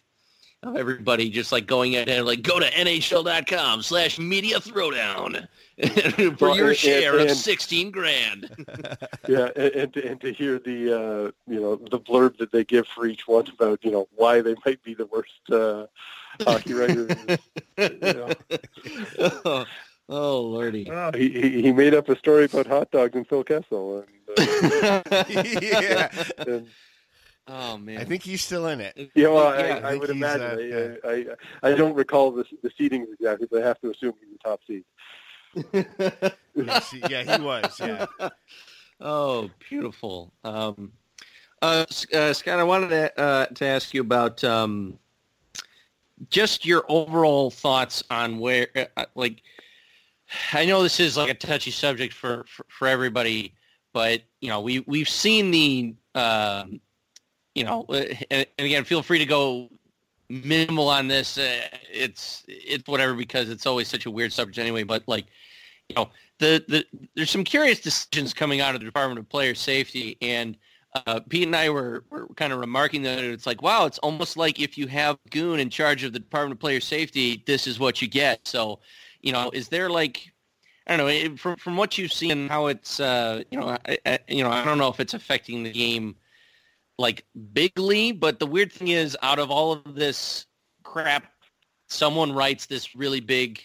[0.63, 5.49] of everybody just like going at it, like go to nhl.com slash media throwdown
[6.39, 8.67] for well, your and, share and, and, of 16 grand.
[9.29, 9.51] yeah.
[9.55, 13.29] And, and, to hear the, uh, you know, the blurb that they give for each
[13.29, 15.87] one about, you know, why they might be the worst uh,
[16.41, 17.11] hockey writers.
[17.77, 19.65] you know.
[20.11, 20.91] Oh lordy!
[20.91, 24.05] Oh, he, he made up a story about hot dogs and Phil Kessel.
[24.39, 26.09] And, uh, yeah.
[26.39, 26.67] And,
[27.47, 27.99] oh man!
[27.99, 29.11] I think he's still in it.
[29.15, 30.73] Yeah, well, yeah, I, I, I would imagine.
[30.73, 34.15] Uh, I, I, I don't recall the the seating exactly, but I have to assume
[34.19, 34.85] he's the top seed.
[36.55, 37.81] yeah, he was.
[37.81, 38.07] Yeah.
[39.01, 40.33] Oh, beautiful.
[40.45, 40.93] Um,
[41.63, 44.99] uh, uh, Scott, I wanted to, uh, to ask you about um,
[46.31, 49.43] just your overall thoughts on where, uh, like
[50.53, 53.55] I know this is like a touchy subject for, for, for everybody,
[53.93, 56.65] but you know we we've seen the uh,
[57.55, 59.69] you know, and, and, again, feel free to go
[60.29, 61.39] minimal on this.
[61.39, 61.61] Uh,
[61.93, 64.83] it's it's whatever because it's always such a weird subject anyway.
[64.83, 65.27] But like,
[65.89, 69.55] you know, the the there's some curious decisions coming out of the Department of Player
[69.55, 70.57] Safety, and
[70.95, 74.37] uh, Pete and I were, were kind of remarking that it's like, wow, it's almost
[74.37, 77.79] like if you have Goon in charge of the Department of Player Safety, this is
[77.79, 78.47] what you get.
[78.47, 78.81] So,
[79.21, 80.33] you know, is there like,
[80.87, 84.19] I don't know, from from what you've seen, how it's, uh, you know, I, I,
[84.29, 86.17] you know, I don't know if it's affecting the game
[86.99, 90.47] like bigly, but the weird thing is, out of all of this
[90.83, 91.33] crap,
[91.89, 93.63] someone writes this really big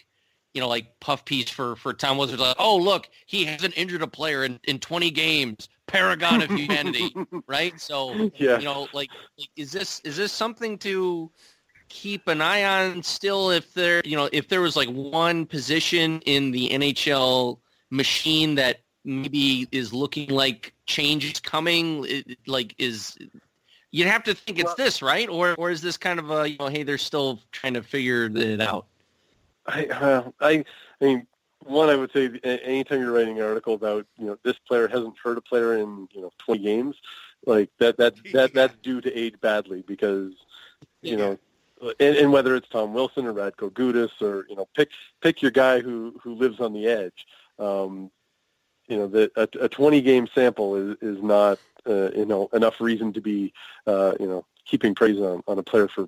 [0.54, 2.40] you know, like puff piece for for Tom Wizards.
[2.40, 5.68] Like, oh, look, he hasn't injured a player in, in 20 games.
[5.86, 7.14] Paragon of humanity,
[7.46, 7.78] right?
[7.78, 8.58] So, yeah.
[8.58, 9.10] you know, like,
[9.56, 11.30] is this is this something to
[11.88, 13.50] keep an eye on still?
[13.50, 17.58] If there, you know, if there was like one position in the NHL
[17.90, 23.16] machine that maybe is looking like change is coming, it, like is
[23.90, 25.28] you'd have to think it's well, this, right?
[25.28, 28.30] Or or is this kind of a you know, hey, they're still trying to figure
[28.34, 28.86] it out?
[29.66, 30.64] I, uh, I,
[31.00, 31.26] I mean,
[31.64, 35.14] one, I would say anytime you're writing an article about, you know, this player hasn't
[35.22, 36.96] hurt a player in, you know, 20 games,
[37.46, 40.32] like that, that, that, that's due to age badly because,
[41.02, 41.38] you know,
[42.00, 44.90] and, and whether it's Tom Wilson or Radko Gudas or, you know, pick,
[45.22, 47.26] pick your guy who, who lives on the edge.
[47.58, 48.10] Um,
[48.88, 52.80] you know, the, a, a 20 game sample is, is not, uh, you know, enough
[52.80, 53.52] reason to be,
[53.86, 56.02] uh, you know, keeping praise on, on a player for,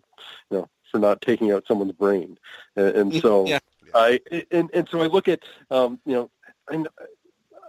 [0.50, 2.38] you know, for not taking out someone's brain.
[2.76, 3.58] And, and so yeah.
[3.94, 4.20] I
[4.50, 6.30] and, and so I look at um, you know
[6.68, 6.84] I,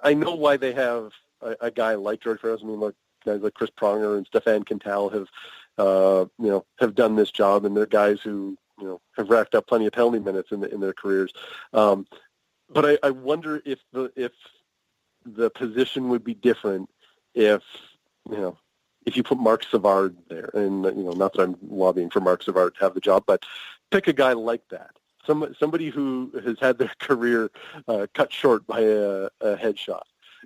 [0.10, 2.64] I know why they have a, a guy like George Parros.
[2.64, 2.96] I mean, look,
[3.26, 5.28] guys like Chris Pronger and Stéphane Quintal have
[5.78, 9.56] uh, you know have done this job, and they're guys who you know have racked
[9.56, 11.34] up plenty of penalty minutes in the, in their careers.
[11.74, 12.08] Um,
[12.70, 14.32] but I, I wonder if the if
[15.36, 16.90] the position would be different
[17.36, 17.62] if
[18.30, 18.58] you know
[19.08, 22.44] if you put Marc Savard there, and you know, not that I'm lobbying for Marc
[22.44, 23.46] Savard to have the job, but
[23.90, 24.92] pick a guy like that,
[25.26, 27.50] some somebody who has had their career
[27.88, 30.04] uh, cut short by a, a headshot,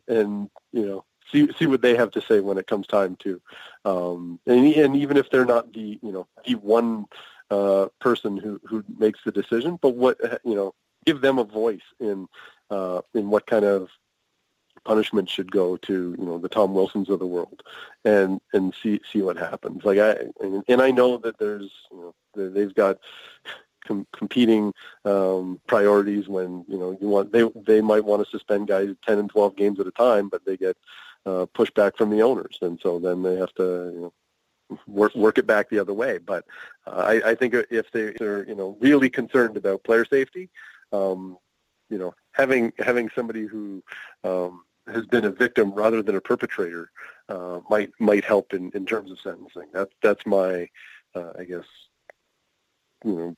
[0.07, 3.41] and you know, see see what they have to say when it comes time to,
[3.83, 7.05] um, and and even if they're not the you know the one
[7.49, 10.75] uh, person who who makes the decision, but what you know,
[11.07, 12.27] give them a voice in
[12.69, 13.89] uh, in what kind of
[14.85, 17.63] punishment should go to you know the Tom Wilsons of the world,
[18.05, 19.83] and and see see what happens.
[19.83, 20.15] Like I
[20.67, 22.97] and, I know that there's you know they've got
[23.85, 24.73] com- competing
[25.05, 29.19] um, priorities when you know you want they they might want to suspend guys ten
[29.19, 30.77] and twelve games at a time, but they get
[31.25, 34.13] uh, pushback from the owners, and so then they have to you know
[34.87, 36.17] work work it back the other way.
[36.17, 36.45] But
[36.87, 40.49] uh, I, I think if they, they're you know really concerned about player safety,
[40.91, 41.37] um,
[41.89, 43.83] you know having having somebody who
[44.23, 46.91] um, has been a victim rather than a perpetrator
[47.29, 49.67] uh, might might help in, in terms of sentencing.
[49.73, 50.69] That's that's my,
[51.15, 51.65] uh, I guess,
[53.05, 53.35] you know,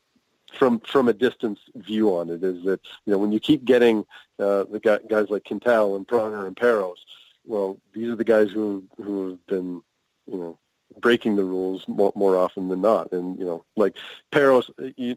[0.58, 4.06] from from a distance view on it is that you know when you keep getting
[4.39, 6.98] uh, the guys like Quintal and Pronger and Parros,
[7.46, 9.82] well, these are the guys who who have been
[10.28, 10.60] you know
[11.00, 13.12] breaking the rules more, more often than not.
[13.12, 13.98] And you know, like
[14.32, 14.70] Parros,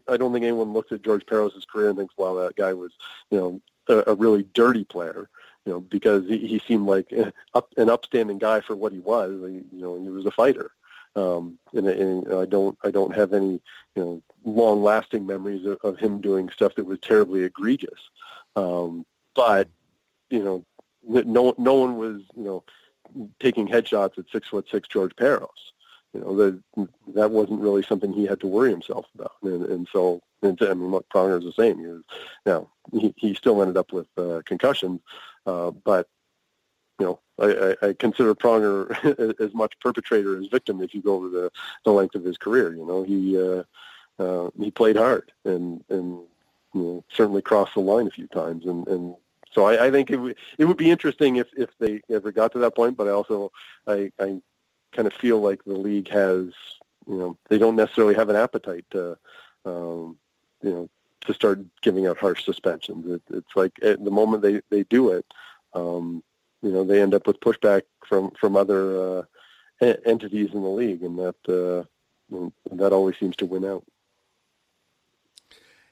[0.07, 2.91] I don't think anyone looks at George Parros' career and thinks, "Wow, that guy was
[3.31, 5.29] you know a, a really dirty player."
[5.67, 7.13] You know, because he, he seemed like
[7.53, 9.31] up, an upstanding guy for what he was.
[9.31, 10.71] You know, he was a fighter.
[11.17, 13.59] Um, and, and I don't, I don't have any,
[13.95, 17.99] you know, long-lasting memories of, of him doing stuff that was terribly egregious.
[18.55, 19.05] Um,
[19.35, 19.67] but
[20.29, 20.63] you know,
[21.03, 22.63] no, no one was, you know,
[23.41, 25.49] taking headshots at six foot six George Parros.
[26.13, 29.33] You know, that that wasn't really something he had to worry himself about.
[29.43, 31.79] And, and so, and, I mean, look, is the same.
[31.79, 32.03] He was,
[32.45, 35.01] now he, he still ended up with uh, concussions,
[35.47, 36.07] uh, but
[36.99, 41.29] you know, I, I, consider Pronger as much perpetrator as victim if you go over
[41.29, 41.51] the,
[41.85, 42.75] the length of his career.
[42.75, 43.63] You know, he uh,
[44.19, 46.19] uh, he played hard and and
[46.73, 48.65] you know, certainly crossed the line a few times.
[48.65, 49.15] And, and
[49.51, 52.51] so I, I think it, w- it would be interesting if, if they ever got
[52.53, 52.97] to that point.
[52.97, 53.51] But I also
[53.87, 54.41] I, I
[54.91, 56.47] kind of feel like the league has
[57.07, 59.17] you know they don't necessarily have an appetite to
[59.65, 60.17] um,
[60.61, 60.89] you know
[61.27, 63.05] to start giving out harsh suspensions.
[63.05, 65.25] It, it's like at the moment they, they do it,
[65.73, 66.23] um,
[66.61, 69.23] you know, they end up with pushback from from other uh,
[70.05, 72.39] entities in the league, and that uh,
[72.75, 73.83] that always seems to win out.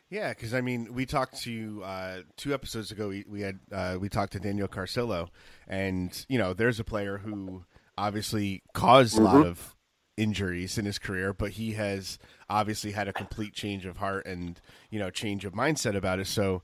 [0.09, 3.09] Yeah, because I mean, we talked to uh, two episodes ago.
[3.09, 5.29] We, we had uh, we talked to Daniel Carcillo,
[5.67, 7.63] and you know, there's a player who
[7.97, 9.23] obviously caused mm-hmm.
[9.23, 9.49] a lot mm-hmm.
[9.49, 9.74] of
[10.17, 12.17] injuries in his career, but he has
[12.49, 14.59] obviously had a complete change of heart and
[14.89, 16.27] you know change of mindset about it.
[16.27, 16.61] So,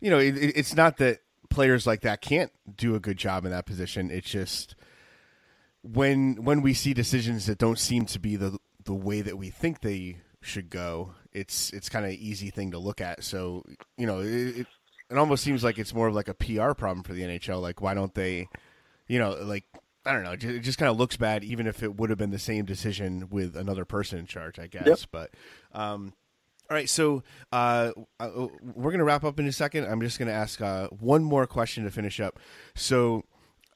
[0.00, 3.50] you know, it, it's not that players like that can't do a good job in
[3.50, 4.10] that position.
[4.10, 4.74] It's just
[5.82, 9.50] when when we see decisions that don't seem to be the the way that we
[9.50, 13.24] think they should go, it's it's kind of easy thing to look at.
[13.24, 13.64] So
[13.96, 14.66] you know, it, it
[15.12, 17.60] it almost seems like it's more of like a PR problem for the NHL.
[17.60, 18.48] Like, why don't they,
[19.08, 19.64] you know, like
[20.04, 22.30] I don't know, it just kind of looks bad, even if it would have been
[22.30, 24.86] the same decision with another person in charge, I guess.
[24.86, 24.98] Yep.
[25.12, 25.30] But
[25.72, 26.12] um,
[26.68, 27.22] all right, so
[27.52, 29.86] uh, uh, we're going to wrap up in a second.
[29.86, 32.38] I'm just going to ask uh, one more question to finish up.
[32.74, 33.24] So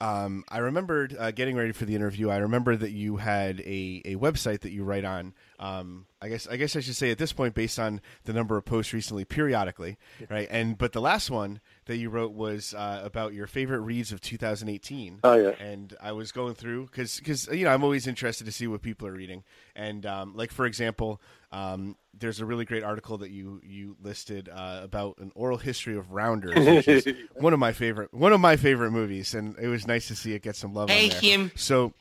[0.01, 2.29] um, I remembered uh, getting ready for the interview.
[2.29, 5.35] I remember that you had a, a website that you write on.
[5.59, 8.57] Um, I guess I guess I should say at this point, based on the number
[8.57, 9.97] of posts recently, periodically,
[10.29, 10.49] right?
[10.51, 14.20] And but the last one that you wrote was uh, about your favorite reads of
[14.20, 15.20] 2018.
[15.24, 15.51] Oh, yeah.
[15.61, 18.82] And I was going through because because you know I'm always interested to see what
[18.82, 19.43] people are reading.
[19.74, 21.20] And um, like for example,
[21.53, 25.97] um, there's a really great article that you you listed uh, about an oral history
[25.97, 29.68] of Rounders, which is one of my favorite one of my favorite movies, and it
[29.68, 30.89] was nice to see it get some love.
[30.89, 31.20] Pay on there.
[31.20, 31.53] him.
[31.55, 31.93] So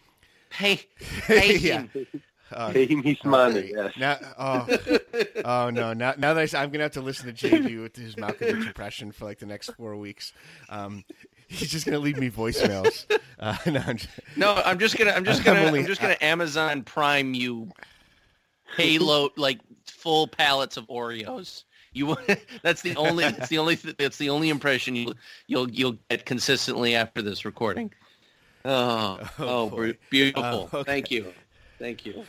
[0.50, 1.84] Pay, pay Yeah.
[1.88, 2.08] him.
[2.56, 3.72] Uh, Pay me some money.
[3.76, 3.94] Yes.
[4.00, 4.68] now, oh,
[5.46, 5.94] oh no!
[5.94, 9.12] Now, now that I, am gonna have to listen to JD with his Malkovich impression
[9.12, 10.32] for like the next four weeks.
[10.70, 11.04] Um,
[11.48, 13.06] he's just gonna leave me voicemails.
[13.38, 15.12] Uh, no, I'm just- No, I'm just gonna.
[15.12, 15.60] I'm just gonna.
[15.60, 17.70] I'm, only- just gonna Amazon Prime you
[18.78, 21.66] payload like full pallets of Oreos.
[21.92, 22.16] You.
[22.64, 23.26] That's the only.
[23.26, 23.76] That's the only.
[23.76, 25.14] That's the only impression you
[25.48, 27.92] you'll you'll get consistently after this recording.
[28.64, 30.70] Oh, Oh, oh, beautiful.
[30.72, 30.84] Uh, okay.
[30.92, 31.34] Thank you.
[31.78, 32.24] Thank you.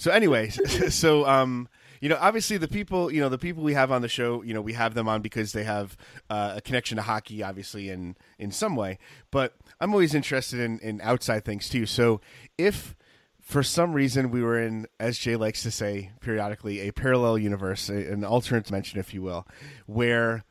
[0.00, 1.68] So, anyways, so um,
[2.00, 4.54] you know, obviously the people, you know, the people we have on the show, you
[4.54, 5.94] know, we have them on because they have
[6.30, 8.98] uh, a connection to hockey, obviously, in in some way.
[9.30, 11.84] But I'm always interested in in outside things too.
[11.84, 12.22] So,
[12.56, 12.96] if
[13.42, 17.90] for some reason we were in, as Jay likes to say periodically, a parallel universe,
[17.90, 19.46] an alternate dimension, if you will,
[19.84, 20.44] where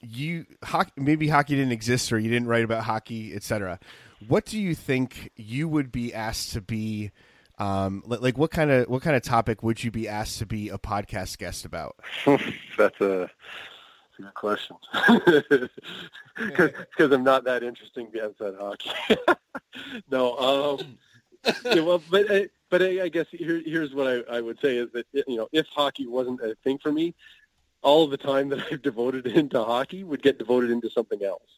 [0.00, 3.78] you hockey, maybe hockey didn't exist or you didn't write about hockey, etc.
[4.26, 7.10] What do you think you would be asked to be?
[7.58, 10.68] Um, like what kind of what kind of topic would you be asked to be
[10.68, 11.96] a podcast guest about?
[12.76, 13.30] that's a,
[14.18, 14.76] good question.
[16.36, 18.90] Because I'm not that interesting outside hockey.
[20.10, 20.98] no, um,
[21.64, 24.76] yeah, well, but I- but I, I guess here, here's what I, I would say
[24.76, 27.14] is that you know if hockey wasn't a thing for me,
[27.82, 31.48] all of the time that I've devoted into hockey would get devoted into something else,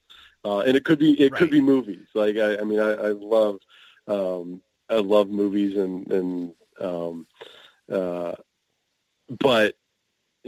[0.44, 1.38] uh, and it could be it Right.
[1.38, 2.07] could be movies.
[2.14, 3.59] Like I, I mean, I, I love
[4.07, 7.26] um, I love movies and and um,
[7.91, 8.34] uh,
[9.41, 9.74] but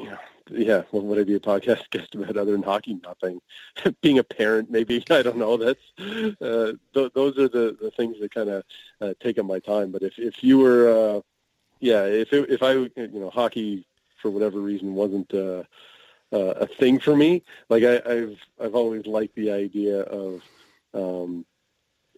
[0.05, 0.19] know,
[0.51, 2.99] yeah, what would I be a podcast guest about other than hockey?
[3.03, 3.41] Nothing.
[4.03, 5.57] Being a parent, maybe I don't know.
[5.57, 5.81] That's
[6.41, 8.65] uh, th- those are the, the things that kind of
[9.01, 9.91] uh, take up my time.
[9.91, 11.21] But if if you were, uh,
[11.81, 13.87] yeah, if it, if I you know hockey
[14.21, 15.63] for whatever reason wasn't uh,
[16.33, 20.43] uh, a thing for me, like I, I've I've always liked the idea of
[20.95, 21.45] um,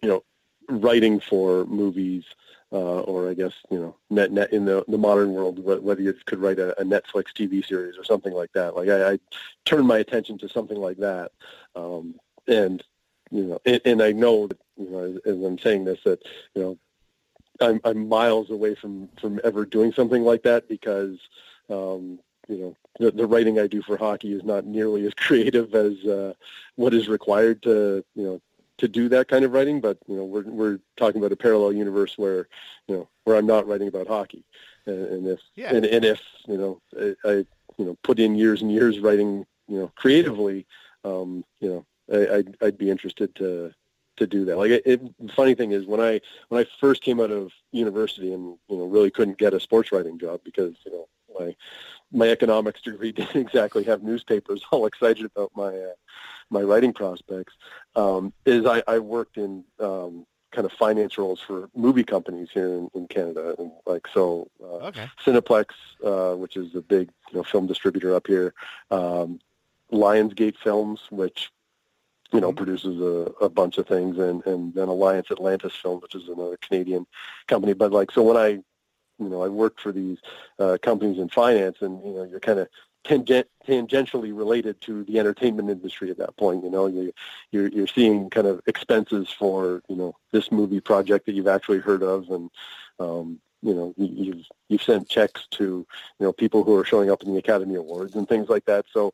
[0.01, 0.23] you know
[0.69, 2.25] writing for movies
[2.73, 6.13] uh, or I guess you know net, net in the the modern world whether you
[6.25, 8.75] could write a, a Netflix TV series or something like that.
[8.75, 9.19] Like I, I
[9.65, 11.31] turned my attention to something like that,
[11.75, 12.15] um,
[12.47, 12.83] and
[13.29, 16.23] you know, and, and I know that you know as, as I'm saying this that
[16.55, 16.77] you know
[17.61, 21.19] I'm I'm miles away from from ever doing something like that because
[21.69, 25.75] um, you know the, the writing I do for hockey is not nearly as creative
[25.75, 26.33] as uh,
[26.75, 28.41] what is required to you know
[28.77, 31.73] to do that kind of writing, but you know, we're we're talking about a parallel
[31.73, 32.47] universe where
[32.87, 34.43] you know where I'm not writing about hockey,
[34.85, 35.75] and, and if Yeah.
[35.75, 37.33] and, and if you know I, I
[37.77, 40.65] you know put in years and years writing you know creatively,
[41.03, 43.73] um, you know I, I'd I'd be interested to
[44.17, 44.57] to do that.
[44.57, 47.51] Like it, it, the funny thing is when I when I first came out of
[47.71, 51.07] university and you know really couldn't get a sports writing job because you know
[51.39, 51.55] my
[52.11, 55.93] my economics degree didn't exactly have newspapers all excited about my uh,
[56.53, 57.53] my writing prospects
[57.95, 62.67] um, is I, I worked in um, kind of finance roles for movie companies here
[62.67, 65.07] in, in Canada, and like so, uh, Okay.
[65.25, 65.67] Cineplex,
[66.05, 68.53] uh, which is a big you know film distributor up here,
[68.91, 69.39] um,
[69.91, 71.51] Lionsgate Films, which
[72.31, 72.57] you know Mhm.
[72.57, 76.57] produces a, a bunch of things, and and then Alliance Atlantis Film, which is another
[76.57, 77.05] Canadian
[77.47, 77.73] company.
[77.73, 78.49] But like so, when I
[79.19, 80.19] you know I worked for these
[80.59, 82.67] uh, companies in finance, and you know you're kind of
[83.03, 86.63] tangent, tangentially related to the entertainment industry at that point.
[86.63, 87.13] You know, you,
[87.51, 91.79] you're you're seeing kind of expenses for you know this movie project that you've actually
[91.79, 92.49] heard of, and
[92.99, 97.09] um, you know you, you've you've sent checks to you know people who are showing
[97.09, 98.85] up in the Academy Awards and things like that.
[98.91, 99.11] So,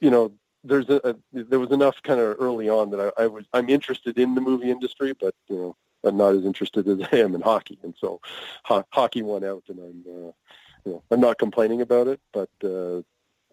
[0.00, 0.32] you know.
[0.66, 3.68] There's a, a there was enough kind of early on that I, I was I'm
[3.68, 7.34] interested in the movie industry, but you know I'm not as interested as I am
[7.34, 8.20] in hockey, and so
[8.62, 10.32] ho- hockey won out, and I'm uh,
[10.86, 13.02] you know I'm not complaining about it, but uh,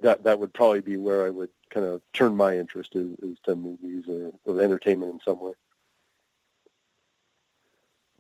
[0.02, 3.38] that that would probably be where I would kind of turn my interest is, is
[3.46, 5.54] to movies or, or entertainment in some way.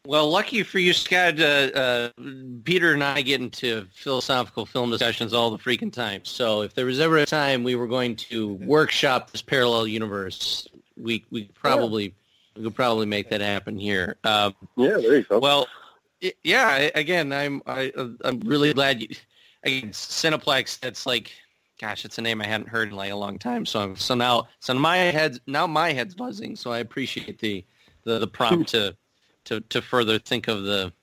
[0.06, 2.10] Well, lucky for you, Scott, uh, uh,
[2.64, 6.26] Peter and I get into philosophical film discussions all the freaking time.
[6.26, 10.68] So if there was ever a time we were going to workshop this parallel universe,
[10.98, 12.10] we we probably yeah.
[12.56, 14.16] we could probably make that happen here.
[14.24, 15.38] Um, yeah, there you go.
[15.38, 15.68] Well,
[16.44, 16.90] yeah.
[16.96, 17.92] Again, I'm I,
[18.24, 19.08] I'm really glad you.
[19.64, 20.80] Again, Cineplex.
[20.80, 21.32] That's like,
[21.82, 23.66] gosh, it's a name I hadn't heard in like a long time.
[23.66, 26.56] So so now so my head's now my head's buzzing.
[26.56, 27.66] So I appreciate the
[28.04, 28.96] the, the prompt to
[29.46, 30.94] to to further think of the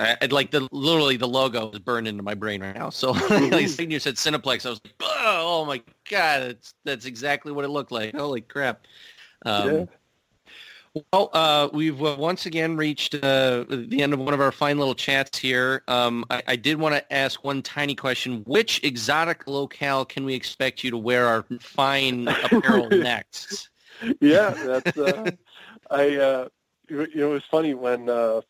[0.00, 2.88] I'd like the literally the logo is burned into my brain right now.
[2.90, 7.52] So like you said Cineplex, I was like, oh, oh, my god, that's that's exactly
[7.52, 8.14] what it looked like.
[8.14, 8.86] Holy crap!
[9.44, 9.84] Um, yeah.
[10.94, 14.76] Well, uh, we've uh, once again reached uh, the end of one of our fine
[14.78, 15.82] little chats here.
[15.86, 20.34] Um, I, I, did want to ask one tiny question: Which exotic locale can we
[20.34, 23.70] expect you to wear our fine apparel next?
[24.20, 25.30] Yeah, that's uh,
[25.90, 26.48] I uh,
[26.90, 28.40] you know, it was funny when uh,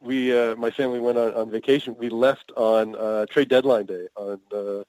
[0.00, 1.94] we, uh, my family went on, on vacation.
[1.98, 4.82] We left on uh, trade deadline day on uh,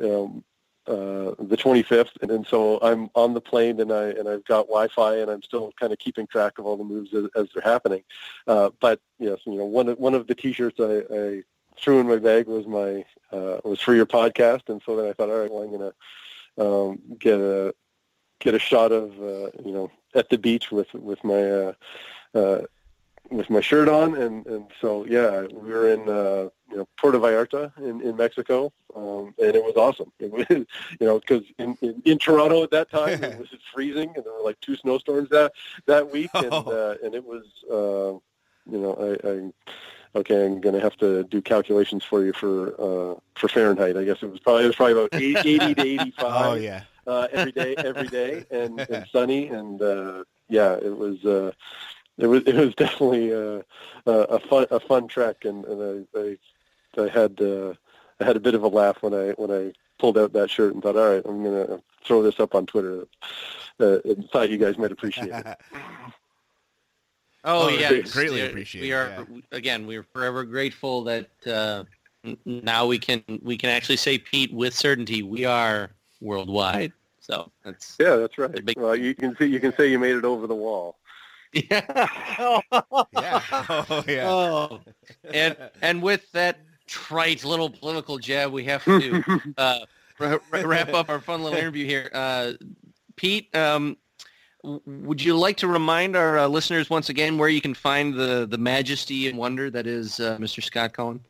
[0.00, 0.44] um,
[0.88, 4.68] uh, the 25th, and, and so I'm on the plane, and I and I've got
[4.68, 7.62] Wi-Fi, and I'm still kind of keeping track of all the moves as, as they're
[7.62, 8.02] happening.
[8.46, 11.42] Uh, but yes, you know, one of one of the T-shirts I, I
[11.78, 15.12] threw in my bag was my uh, was for your podcast, and so then I
[15.12, 17.74] thought, all right, well, I'm gonna um, get a
[18.40, 21.72] get a shot of uh, you know at the beach with with my
[22.34, 22.62] uh,
[23.30, 27.18] with my shirt on, and and so yeah, we were in uh, you know Puerto
[27.18, 30.12] Vallarta in in Mexico, um, and it was awesome.
[30.18, 30.66] It was you
[31.00, 34.44] know because in, in, in Toronto at that time it was freezing, and there were
[34.44, 35.52] like two snowstorms that
[35.86, 36.64] that week, and oh.
[36.64, 38.18] uh, and it was uh,
[38.70, 39.28] you know I.
[39.28, 39.52] I
[40.14, 43.98] okay, I'm going to have to do calculations for you for uh, for Fahrenheit.
[43.98, 45.14] I guess it was probably it was probably about
[45.44, 46.46] 80 to 85.
[46.46, 51.24] Oh yeah uh, every day, every day, and, and sunny, and uh, yeah, it was.
[51.24, 51.50] Uh,
[52.18, 53.62] it was it was definitely uh,
[54.06, 57.74] a fun a fun trek, and, and I, I, I had uh,
[58.20, 60.74] I had a bit of a laugh when I when I pulled out that shirt
[60.74, 63.06] and thought, all right, I'm gonna throw this up on Twitter.
[63.80, 65.46] Uh, and thought you guys might appreciate it.
[67.44, 68.82] oh, oh yeah, greatly appreciate.
[68.82, 69.40] We are yeah.
[69.52, 71.84] again, we are forever grateful that uh,
[72.44, 75.90] now we can we can actually say Pete with certainty we are
[76.20, 76.92] worldwide.
[77.20, 78.64] So that's yeah, that's right.
[78.64, 78.76] Big...
[78.76, 80.96] Well, you can see you can say you made it over the wall.
[81.52, 82.60] Yeah.
[83.12, 83.42] yeah.
[83.90, 84.30] Oh, yeah.
[84.30, 84.80] Oh.
[85.32, 89.22] And and with that trite little political jab, we have to
[89.58, 89.78] uh,
[90.18, 92.10] wrap up our fun little interview here.
[92.12, 92.52] Uh,
[93.16, 93.96] Pete, um,
[94.62, 98.46] would you like to remind our uh, listeners once again where you can find the
[98.46, 100.62] the majesty and wonder that is uh, Mr.
[100.62, 101.20] Scott Cullen?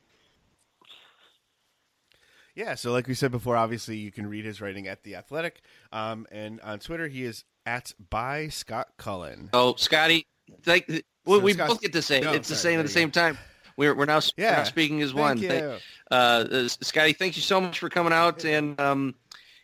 [2.54, 5.62] Yeah, so like we said before, obviously you can read his writing at the Athletic,
[5.92, 9.50] um, and on Twitter he is at by Scott Cullen.
[9.52, 10.26] Oh, Scotty,
[10.66, 10.90] like
[11.26, 13.38] so we both get to say no, it's sorry, the same at the same time.
[13.76, 14.52] We're we're now, yeah.
[14.52, 15.38] we're now speaking as one.
[15.38, 15.76] Thank you.
[16.10, 19.14] Uh, uh, Scotty, thank you so much for coming out, and um,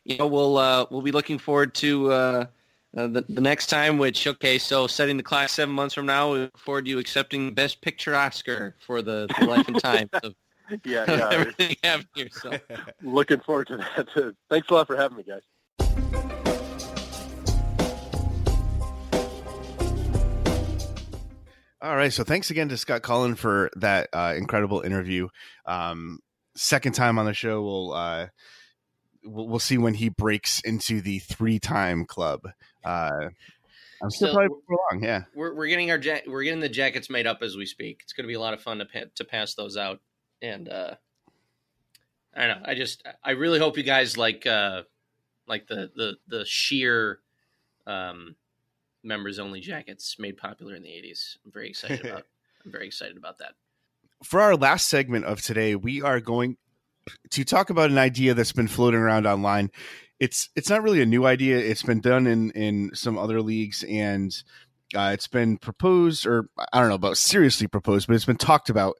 [0.04, 2.12] you know we'll uh, we'll be looking forward to.
[2.12, 2.46] Uh,
[2.96, 6.32] uh, the, the next time, which okay, so setting the clock seven months from now,
[6.32, 10.08] we look forward to you accepting Best Picture Oscar for the, the Life and Time
[10.22, 10.32] of
[10.84, 11.28] yeah, yeah.
[11.32, 12.28] everything happened here.
[12.30, 12.52] So
[13.02, 14.06] looking forward to that.
[14.14, 14.34] Too.
[14.48, 16.33] Thanks a lot for having me, guys.
[21.84, 25.28] All right, so thanks again to Scott Cullen for that uh, incredible interview.
[25.66, 26.20] Um,
[26.56, 28.28] second time on the show, we'll, uh,
[29.22, 32.48] we'll we'll see when he breaks into the three-time club.
[32.82, 33.28] Uh,
[34.02, 35.04] I'm still so probably long.
[35.04, 38.00] Yeah, we're we're getting our ja- we're getting the jackets made up as we speak.
[38.02, 40.00] It's going to be a lot of fun to pa- to pass those out
[40.40, 40.94] and uh,
[42.34, 42.66] I don't know.
[42.66, 44.84] I just I really hope you guys like uh,
[45.46, 47.20] like the the the sheer
[47.86, 48.36] um,
[49.04, 51.36] members only jackets made popular in the '80s.
[51.44, 52.24] I'm very excited about.
[52.64, 53.52] I'm very excited about that.
[54.22, 56.56] For our last segment of today, we are going
[57.30, 59.70] to talk about an idea that's been floating around online.
[60.20, 61.58] It's it's not really a new idea.
[61.58, 64.34] It's been done in in some other leagues, and
[64.94, 68.70] uh, it's been proposed, or I don't know about seriously proposed, but it's been talked
[68.70, 68.96] about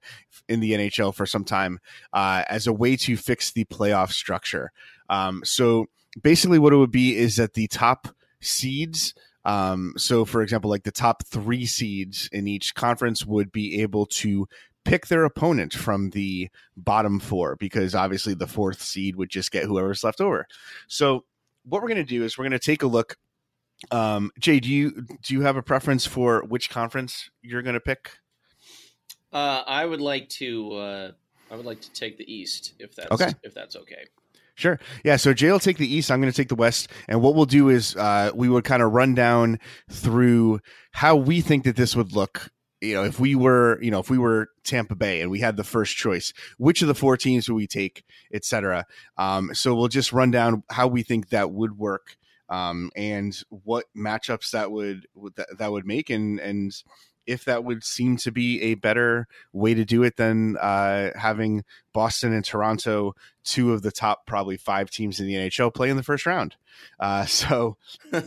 [0.48, 1.78] in the NHL for some time
[2.12, 4.72] uh, as a way to fix the playoff structure.
[5.08, 5.86] Um, so
[6.20, 8.08] basically, what it would be is that the top
[8.40, 9.14] seeds.
[9.44, 14.06] Um, so, for example, like the top three seeds in each conference would be able
[14.06, 14.46] to
[14.84, 19.64] pick their opponent from the bottom four because obviously the fourth seed would just get
[19.64, 20.46] whoever's left over.
[20.88, 21.24] So,
[21.64, 23.16] what we're going to do is we're going to take a look
[23.90, 27.80] um, Jay, do you do you have a preference for which conference you're going to
[27.80, 28.10] pick?
[29.32, 30.72] Uh, I would like to.
[30.72, 31.10] Uh,
[31.50, 33.32] I would like to take the East if that's okay.
[33.42, 34.06] If that's okay.
[34.54, 34.78] Sure.
[35.04, 35.16] Yeah.
[35.16, 36.10] So Jay will take the East.
[36.10, 36.88] I'm going to take the West.
[37.08, 39.58] And what we'll do is uh, we would kind of run down
[39.90, 40.60] through
[40.92, 42.50] how we think that this would look.
[42.80, 45.56] You know, if we were, you know, if we were Tampa Bay and we had
[45.56, 48.84] the first choice, which of the four teams would we take, et cetera.
[49.16, 52.16] Um, so we'll just run down how we think that would work
[52.50, 56.74] um, and what matchups that would, that, that would make and and
[57.26, 61.64] if that would seem to be a better way to do it than uh, having
[61.92, 63.14] Boston and Toronto,
[63.44, 66.56] two of the top probably five teams in the NHL, play in the first round.
[66.98, 67.76] Uh, so,
[68.12, 68.20] all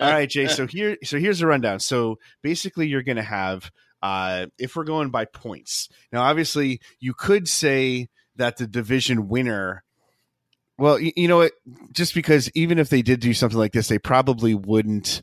[0.00, 0.48] right, Jay.
[0.48, 1.80] So here, so here's the rundown.
[1.80, 3.70] So basically, you're going to have
[4.02, 5.88] uh, if we're going by points.
[6.12, 9.84] Now, obviously, you could say that the division winner.
[10.76, 11.52] Well, you, you know what?
[11.92, 15.22] Just because even if they did do something like this, they probably wouldn't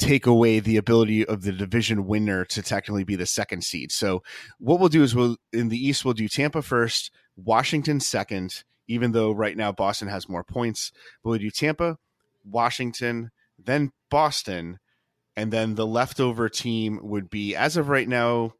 [0.00, 3.92] take away the ability of the division winner to technically be the second seed.
[3.92, 4.22] So
[4.58, 9.12] what we'll do is we'll in the East we'll do Tampa first, Washington second, even
[9.12, 10.90] though right now Boston has more points.
[11.22, 11.98] But we'll do Tampa,
[12.44, 13.30] Washington,
[13.62, 14.78] then Boston,
[15.36, 18.54] and then the leftover team would be as of right now,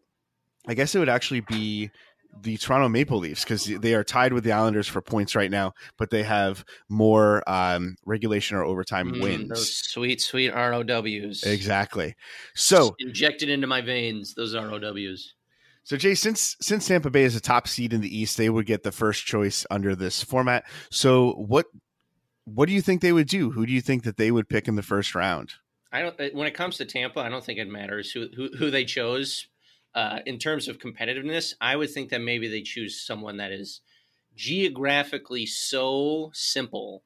[0.69, 1.91] I guess it would actually be
[2.43, 5.73] the Toronto Maple Leafs because they are tied with the Islanders for points right now,
[5.99, 9.49] but they have more um, regulation or overtime Mm, wins.
[9.49, 11.43] Those sweet, sweet ROWs.
[11.45, 12.15] Exactly.
[12.55, 14.35] So, injected into my veins.
[14.35, 15.35] Those ROWs.
[15.85, 18.67] so Jay, since since Tampa Bay is a top seed in the East, they would
[18.67, 20.65] get the first choice under this format.
[20.91, 21.67] So, what
[22.45, 23.51] what do you think they would do?
[23.51, 25.53] Who do you think that they would pick in the first round?
[25.93, 26.19] I don't.
[26.21, 28.85] uh, When it comes to Tampa, I don't think it matters who who, who they
[28.85, 29.47] chose.
[29.95, 33.81] Uh, in terms of competitiveness, I would think that maybe they choose someone that is
[34.37, 37.03] geographically so simple,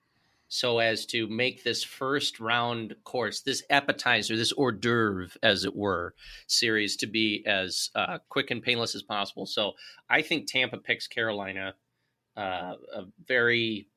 [0.49, 5.75] so as to make this first round course, this appetizer, this hors d'oeuvre, as it
[5.75, 6.15] were,
[6.47, 9.47] series to be as uh, quick and painless as possible.
[9.47, 9.73] So
[10.11, 11.75] I think Tampa picks Carolina,
[12.37, 13.89] uh, a very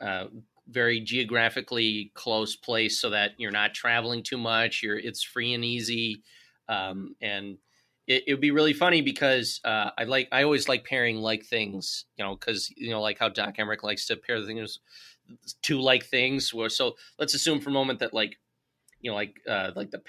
[0.00, 0.26] uh,
[0.68, 4.82] very geographically close place so that you're not traveling too much.
[4.82, 6.22] You're it's free and easy,
[6.68, 7.58] um, and
[8.10, 11.44] it, it would be really funny because uh, I like I always like pairing like
[11.44, 14.80] things, you know, because you know like how Doc Emrick likes to pair things
[15.62, 16.52] two like things.
[16.52, 18.38] Where so let's assume for a moment that like
[19.00, 20.00] you know like uh, like the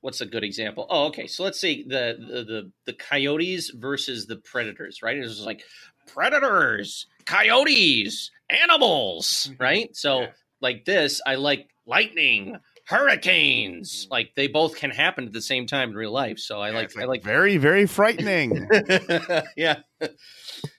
[0.00, 0.86] what's a good example?
[0.90, 1.26] Oh, okay.
[1.26, 5.16] So let's say the the the, the coyotes versus the predators, right?
[5.16, 5.64] It's like
[6.06, 9.94] predators, coyotes, animals, right?
[9.96, 10.26] So Yeah.
[10.60, 14.06] like this, I like lightning, hurricanes.
[14.10, 16.38] Like they both can happen at the same time in real life.
[16.38, 18.68] So I like, It's I like very very frightening.
[19.56, 19.80] yeah.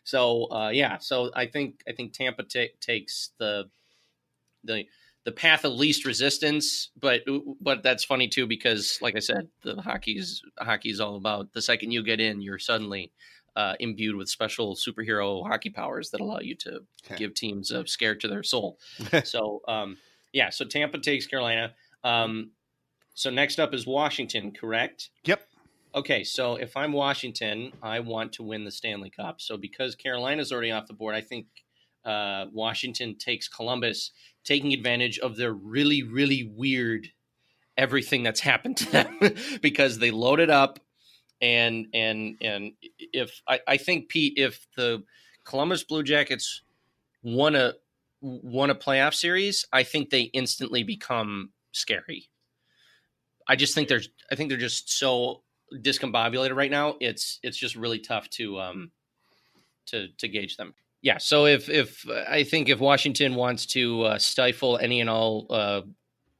[0.03, 3.69] So uh, yeah, so I think I think Tampa ta- takes the
[4.63, 4.85] the
[5.25, 7.21] the path of least resistance, but
[7.61, 11.61] but that's funny too because like I said, the hockey's hockey is all about the
[11.61, 13.11] second you get in, you're suddenly
[13.55, 17.15] uh, imbued with special superhero hockey powers that allow you to Okay.
[17.15, 18.79] give teams a scare to their soul.
[19.23, 19.97] so um,
[20.33, 21.73] yeah, so Tampa takes Carolina.
[22.03, 22.51] Um,
[23.13, 25.09] so next up is Washington, correct?
[25.25, 25.47] Yep.
[25.95, 29.39] Okay, so if I'm Washington, I want to win the Stanley Cup.
[29.39, 31.45] So because Carolina's already off the board, I think
[32.03, 34.11] uh, Washington takes Columbus,
[34.43, 37.09] taking advantage of their really, really weird
[37.77, 39.19] everything that's happened to them
[39.61, 40.79] because they loaded up
[41.41, 45.03] and and and if I, I think Pete, if the
[45.43, 46.61] Columbus Blue Jackets
[47.21, 47.73] won a
[48.21, 52.29] won a playoff series, I think they instantly become scary.
[53.47, 55.43] I just think there's I think they're just so
[55.73, 56.95] discombobulated right now.
[56.99, 58.91] It's it's just really tough to um
[59.87, 60.73] to to gauge them.
[61.01, 65.47] Yeah, so if if I think if Washington wants to uh, stifle any and all
[65.49, 65.81] uh,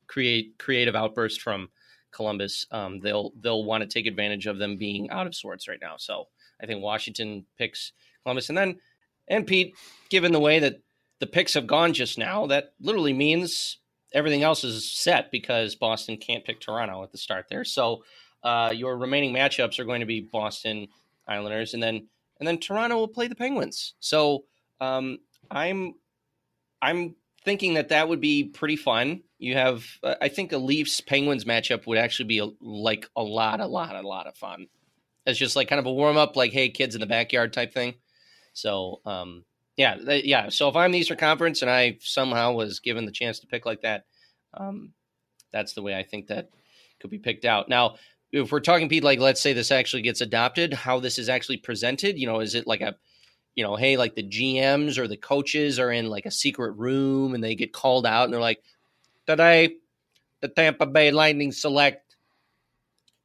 [0.07, 1.67] create creative outbursts from
[2.11, 5.79] Columbus, um, they'll they'll want to take advantage of them being out of sorts right
[5.81, 5.95] now.
[5.97, 6.27] So
[6.61, 7.91] I think Washington picks
[8.23, 8.79] Columbus, and then
[9.27, 9.75] and Pete,
[10.09, 10.79] given the way that
[11.19, 13.79] the picks have gone just now, that literally means
[14.13, 17.63] everything else is set because Boston can't pick Toronto at the start there.
[17.63, 18.03] So
[18.43, 20.87] uh, your remaining matchups are going to be Boston
[21.27, 22.07] Islanders, and then
[22.39, 23.93] and then Toronto will play the Penguins.
[23.99, 24.45] So
[24.81, 25.19] um,
[25.49, 25.95] I'm
[26.81, 27.15] I'm
[27.45, 29.21] thinking that that would be pretty fun.
[29.39, 33.23] You have uh, I think a Leafs Penguins matchup would actually be a, like a
[33.23, 34.67] lot, a lot, a lot of fun.
[35.25, 37.73] It's just like kind of a warm up, like hey kids in the backyard type
[37.73, 37.95] thing.
[38.53, 39.45] So um,
[39.77, 40.49] yeah, yeah.
[40.49, 43.65] So if I'm the Eastern Conference and I somehow was given the chance to pick
[43.65, 44.05] like that,
[44.53, 44.93] um,
[45.51, 46.49] that's the way I think that
[46.99, 47.69] could be picked out.
[47.69, 47.95] Now,
[48.31, 51.57] if we're talking, Pete, like let's say this actually gets adopted, how this is actually
[51.57, 52.95] presented, you know, is it like a,
[53.55, 57.35] you know, hey, like the GMs or the coaches are in like a secret room
[57.35, 58.63] and they get called out and they're like,
[59.27, 59.75] today,
[60.41, 62.02] the Tampa Bay Lightning select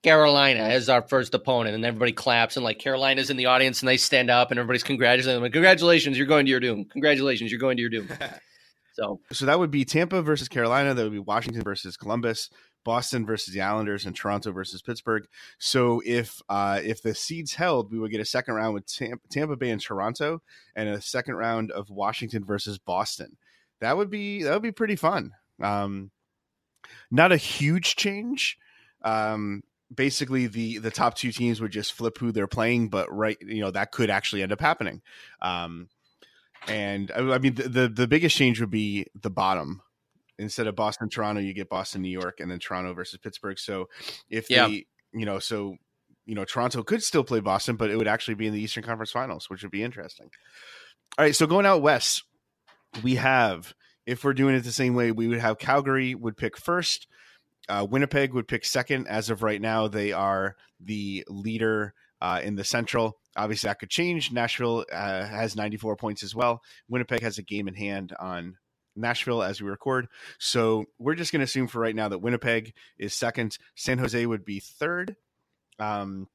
[0.03, 3.89] Carolina as our first opponent, and everybody claps, and like Carolina's in the audience, and
[3.89, 5.43] they stand up, and everybody's congratulating them.
[5.43, 6.85] Like, Congratulations, you're going to your doom.
[6.85, 8.09] Congratulations, you're going to your doom.
[8.99, 10.93] So So that would be Tampa versus Carolina.
[10.93, 12.51] That would be Washington versus Columbus,
[12.85, 15.25] Boston versus the Islanders, and Toronto versus Pittsburgh.
[15.59, 19.29] So if uh, if the seeds held, we would get a second round with Tampa,
[19.31, 20.43] Tampa Bay and Toronto,
[20.75, 23.37] and a second round of Washington versus Boston.
[23.81, 25.31] That would be that would be pretty fun.
[25.63, 26.11] Um,
[27.09, 28.59] not a huge change.
[29.03, 29.63] Um,
[29.95, 33.61] basically, the the top two teams would just flip who they're playing, but right, you
[33.61, 35.03] know that could actually end up happening.
[35.41, 35.89] Um,
[36.67, 39.83] and I, I mean, the, the the biggest change would be the bottom.
[40.41, 43.59] Instead of Boston, Toronto, you get Boston, New York, and then Toronto versus Pittsburgh.
[43.59, 43.89] So
[44.31, 44.69] if Yeah.
[44.69, 45.77] they, you know, so
[46.27, 48.85] you know, Toronto could still play Boston, but it would actually be in the Eastern
[48.85, 50.31] Conference Finals, which would be interesting.
[51.17, 52.23] All right, so going out west,
[53.03, 53.75] we have
[54.07, 57.09] if we're doing it the same way, we would have Calgary would pick first,
[57.69, 59.07] uh, Winnipeg would pick second.
[59.09, 63.19] As of right now, they are the leader uh, in the Central.
[63.37, 64.33] Obviously, that could change.
[64.33, 66.63] Nashville uh, has 94 points as well.
[66.89, 68.57] Winnipeg has a game in hand on
[68.97, 70.09] Nashville as we record.
[70.39, 73.57] So we're just going to assume for right now that Winnipeg is second.
[73.77, 75.17] San Jose would be third.
[75.79, 76.29] Um,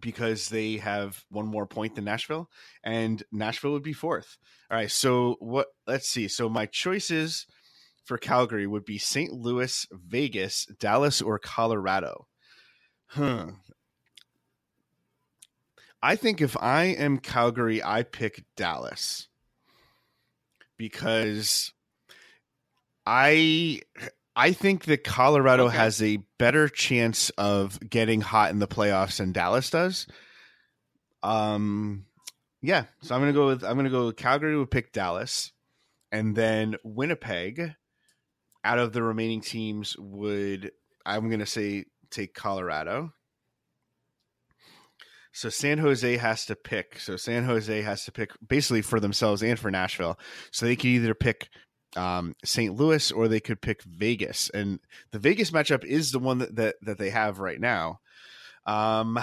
[0.00, 2.48] because they have one more point than Nashville,
[2.84, 4.36] and Nashville would be fourth.
[4.70, 5.66] All right, so what?
[5.86, 6.28] Let's see.
[6.28, 7.46] So my choices
[8.04, 9.32] for Calgary would be St.
[9.32, 12.26] Louis, Vegas, Dallas, or Colorado.
[13.06, 13.48] Huh.
[16.02, 19.28] I think if I am Calgary, I pick Dallas
[20.78, 21.72] because
[23.06, 23.80] I
[24.34, 25.76] I think that Colorado Okay.
[25.76, 30.06] has a better chance of getting hot in the playoffs than Dallas does.
[31.22, 32.06] Um
[32.62, 35.52] yeah, so I'm gonna go with I'm gonna go with Calgary would pick Dallas,
[36.10, 37.74] and then Winnipeg.
[38.62, 40.72] Out of the remaining teams, would
[41.06, 43.12] I'm gonna say take Colorado.
[45.32, 46.98] So San Jose has to pick.
[46.98, 50.18] So San Jose has to pick basically for themselves and for Nashville.
[50.50, 51.48] So they could either pick
[51.96, 52.74] um, St.
[52.74, 54.50] Louis or they could pick Vegas.
[54.50, 54.80] And
[55.12, 58.00] the Vegas matchup is the one that that, that they have right now.
[58.66, 59.18] Um,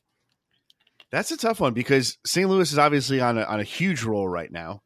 [1.10, 2.48] that's a tough one because St.
[2.48, 4.82] Louis is obviously on a on a huge roll right now.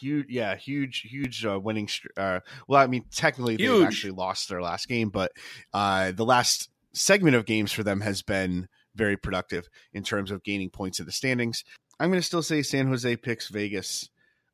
[0.00, 1.88] Huge, yeah, huge, huge uh, winning.
[2.16, 3.86] Uh, well, I mean, technically they've Huge.
[3.86, 5.32] actually lost their last game, but
[5.74, 10.42] uh, the last segment of games for them has been very productive in terms of
[10.42, 11.64] gaining points in the standings.
[11.98, 14.08] I'm going to still say San Jose picks Vegas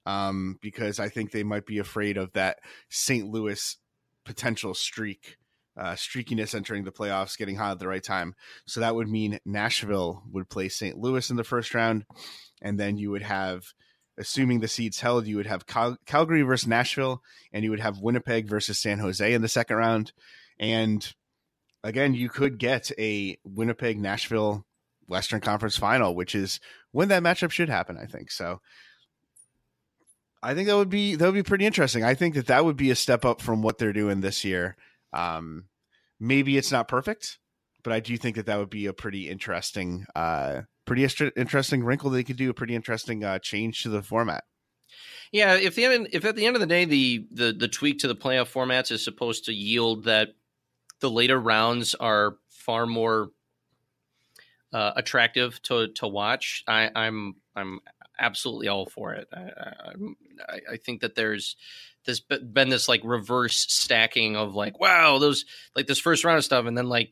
[0.05, 2.59] um, because I think they might be afraid of that
[2.89, 3.29] St.
[3.29, 3.77] Louis
[4.25, 5.37] potential streak,
[5.79, 8.35] uh, streakiness entering the playoffs, getting hot at the right time.
[8.67, 10.97] So that would mean Nashville would play St.
[10.97, 12.05] Louis in the first round,
[12.63, 13.65] and then you would have,
[14.19, 17.23] assuming the seeds held, you would have Cal- Calgary versus Nashville,
[17.53, 20.13] and you would have Winnipeg versus San Jose in the second round,
[20.59, 21.15] and
[21.85, 24.67] again, you could get a Winnipeg Nashville
[25.07, 26.61] Western Conference final, which is
[26.91, 27.97] when that matchup should happen.
[27.97, 28.61] I think so.
[30.43, 32.05] I think that would be that would be pretty interesting.
[32.05, 34.77] I think that that would be a step up from what they're doing this year.
[35.13, 35.65] Um,
[36.21, 37.39] maybe it's not perfect,
[37.83, 41.85] but I do think that that would be a pretty interesting, uh, pretty inter- interesting
[41.85, 42.51] wrinkle they could do.
[42.51, 44.45] A pretty interesting uh, change to the format.
[45.33, 47.99] Yeah, if the end, if at the end of the day the, the the tweak
[47.99, 50.29] to the playoff formats is supposed to yield that
[51.01, 53.31] the later rounds are far more
[54.73, 57.81] uh, attractive to to watch, I, I'm I'm
[58.19, 59.29] absolutely all for it.
[59.33, 59.39] I,
[60.49, 61.57] I, I, think that there's
[62.05, 65.45] there's be- been this like reverse stacking of like wow those
[65.75, 67.11] like this first round of stuff, and then like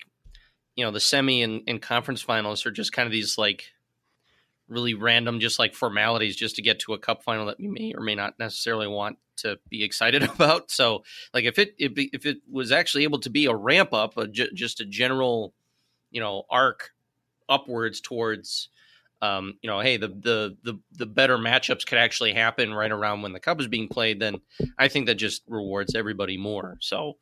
[0.76, 3.64] you know the semi and, and conference finals are just kind of these like
[4.68, 7.92] really random, just like formalities, just to get to a cup final that we may
[7.94, 10.70] or may not necessarily want to be excited about.
[10.70, 14.16] So, like if it if, if it was actually able to be a ramp up,
[14.16, 15.55] a, just a general,
[16.10, 16.90] you know, arc
[17.48, 18.68] upwards towards,
[19.20, 23.22] um, you know, hey, the the the the better matchups could actually happen right around
[23.22, 24.20] when the cup is being played.
[24.20, 24.40] Then
[24.78, 26.76] I think that just rewards everybody more.
[26.80, 27.14] So.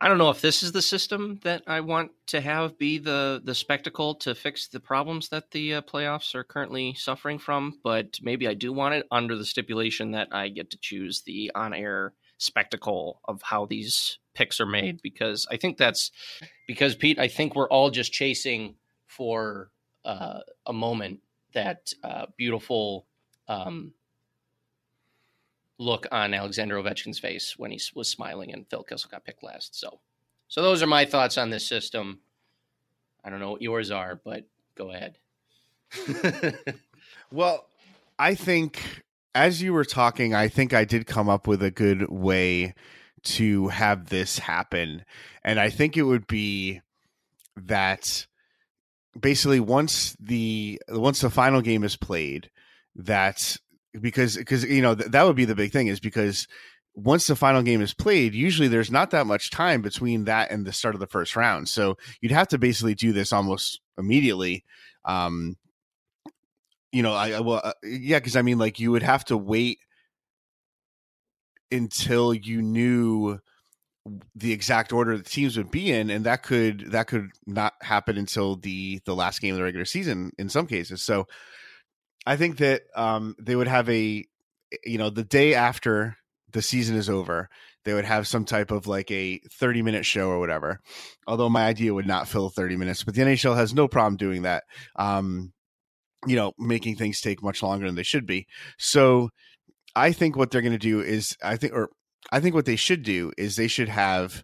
[0.00, 3.40] I don't know if this is the system that I want to have be the
[3.42, 8.18] the spectacle to fix the problems that the uh, playoffs are currently suffering from, but
[8.20, 11.72] maybe I do want it under the stipulation that I get to choose the on
[11.72, 16.10] air spectacle of how these picks are made because I think that's
[16.66, 18.74] because Pete, I think we're all just chasing
[19.06, 19.70] for
[20.04, 21.20] uh, a moment
[21.54, 23.06] that uh, beautiful
[23.48, 23.94] um,
[25.78, 29.78] look on Alexander Ovechkin's face when he was smiling and Phil Kessel got picked last.
[29.78, 30.00] So,
[30.48, 32.20] so those are my thoughts on this system.
[33.24, 34.44] I don't know what yours are, but
[34.76, 35.18] go ahead.
[37.30, 37.66] Well,
[38.18, 39.02] I think
[39.34, 42.74] as you were talking, I think I did come up with a good way
[43.24, 45.04] to have this happen.
[45.42, 46.80] And I think it would be
[47.56, 48.26] that
[49.18, 52.50] basically once the once the final game is played,
[52.94, 53.56] that
[54.00, 56.46] because because you know th- that would be the big thing is because
[56.94, 60.66] once the final game is played, usually there's not that much time between that and
[60.66, 61.68] the start of the first round.
[61.68, 64.64] So you'd have to basically do this almost immediately.
[65.04, 65.56] Um,
[66.92, 69.36] you know, I, I well, uh, yeah, because I mean, like you would have to
[69.36, 69.78] wait
[71.70, 73.38] until you knew
[74.34, 78.16] the exact order the teams would be in and that could that could not happen
[78.16, 81.26] until the the last game of the regular season in some cases so
[82.26, 84.24] i think that um they would have a
[84.84, 86.16] you know the day after
[86.52, 87.48] the season is over
[87.84, 90.80] they would have some type of like a 30 minute show or whatever.
[91.28, 94.42] Although my idea would not fill 30 minutes but the nhl has no problem doing
[94.42, 94.64] that
[94.96, 95.52] um
[96.26, 98.46] you know making things take much longer than they should be.
[98.78, 99.30] So
[99.94, 101.90] i think what they're going to do is i think or
[102.32, 104.42] I think what they should do is they should have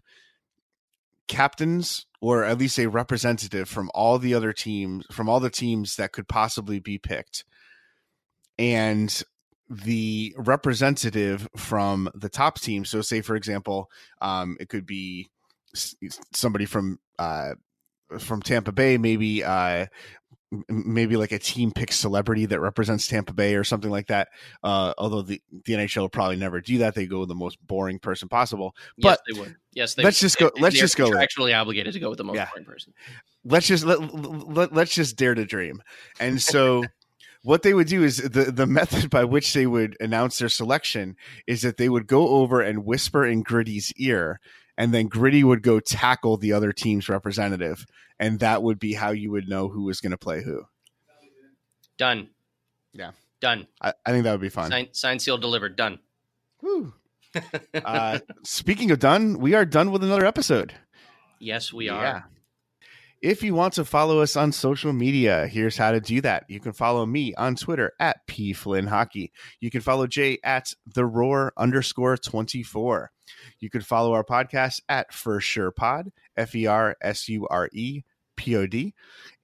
[1.27, 5.95] captains or at least a representative from all the other teams from all the teams
[5.95, 7.45] that could possibly be picked
[8.57, 9.23] and
[9.69, 13.89] the representative from the top team so say for example
[14.21, 15.27] um, it could be
[16.33, 17.51] somebody from uh,
[18.19, 19.85] from Tampa Bay maybe uh,
[20.69, 24.29] maybe like a team pick celebrity that represents Tampa Bay or something like that.
[24.61, 26.95] Uh, although the, the NHL will probably never do that.
[26.95, 28.75] They go with the most boring person possible.
[28.99, 29.55] But yes, they would.
[29.73, 30.25] Yes, they let's would.
[30.25, 30.51] just go.
[30.55, 31.17] They- let's just go.
[31.17, 32.49] Actually obligated to go with the most Yeah.
[32.51, 32.93] boring person.
[33.45, 35.81] Let's just let, let let's just dare to dream.
[36.19, 36.83] And so.
[37.43, 41.17] What they would do is the, the method by which they would announce their selection
[41.45, 44.39] is that they would go over and whisper in Gritty's ear,
[44.77, 47.85] and then Gritty would go tackle the other team's representative,
[48.17, 50.63] and that would be how you would know who was going to play who.
[51.97, 52.29] Done.
[52.93, 53.11] Yeah.
[53.41, 53.67] Done.
[53.81, 54.71] I, I think that would be fun.
[54.71, 55.75] Sign, sign, seal, delivered.
[55.75, 55.99] Done.
[56.61, 56.93] Woo.
[57.73, 60.73] uh, speaking of done, we are done with another episode.
[61.39, 62.25] Yes, we are.
[63.23, 66.43] If you want to follow us on social media, here's how to do that.
[66.49, 69.31] You can follow me on Twitter at P Flynn Hockey.
[69.61, 73.11] You can follow Jay at the roar underscore 24.
[73.61, 77.69] You can follow our podcast at For Sure Pod, F E R S U R
[77.71, 78.01] E
[78.35, 78.93] P O D.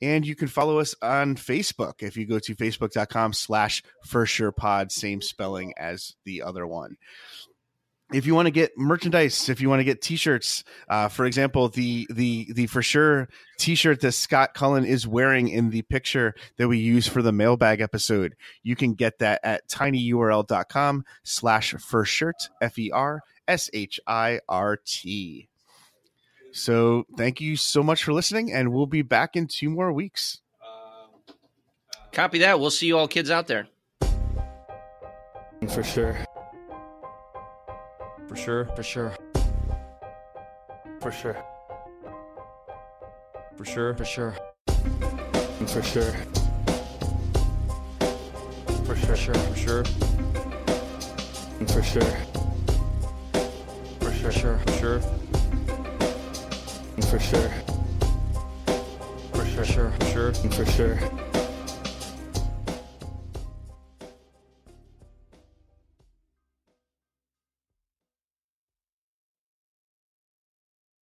[0.02, 4.52] And you can follow us on Facebook if you go to facebook.com slash For Sure
[4.52, 6.98] Pod, same spelling as the other one
[8.14, 11.70] if you want to get merchandise, if you want to get T-shirts, uh, for example,
[11.70, 16.68] the the the for sure T-shirt that Scott Cullen is wearing in the picture that
[16.68, 22.50] we use for the mailbag episode, you can get that at tinyurl.com slash for shirt
[22.62, 25.48] F E R S H I R T.
[26.52, 30.42] So thank you so much for listening, and we'll be back in two more weeks.
[32.12, 32.60] Copy that.
[32.60, 33.68] We'll see you all kids out there.
[35.68, 36.18] For sure.
[38.30, 38.66] For sure.
[38.76, 39.12] For sure.
[41.02, 41.44] For sure.
[43.58, 43.96] For sure.
[43.96, 44.36] For sure.
[45.66, 46.14] For sure.
[48.86, 49.34] For sure.
[49.34, 49.34] For sure.
[49.34, 49.84] For sure.
[51.68, 52.20] For sure.
[54.00, 54.60] For sure.
[54.60, 55.00] For sure.
[57.02, 57.50] For sure.
[59.34, 59.66] For For sure.
[59.66, 59.92] sure.
[59.92, 60.34] For sure.
[60.34, 61.19] For sure.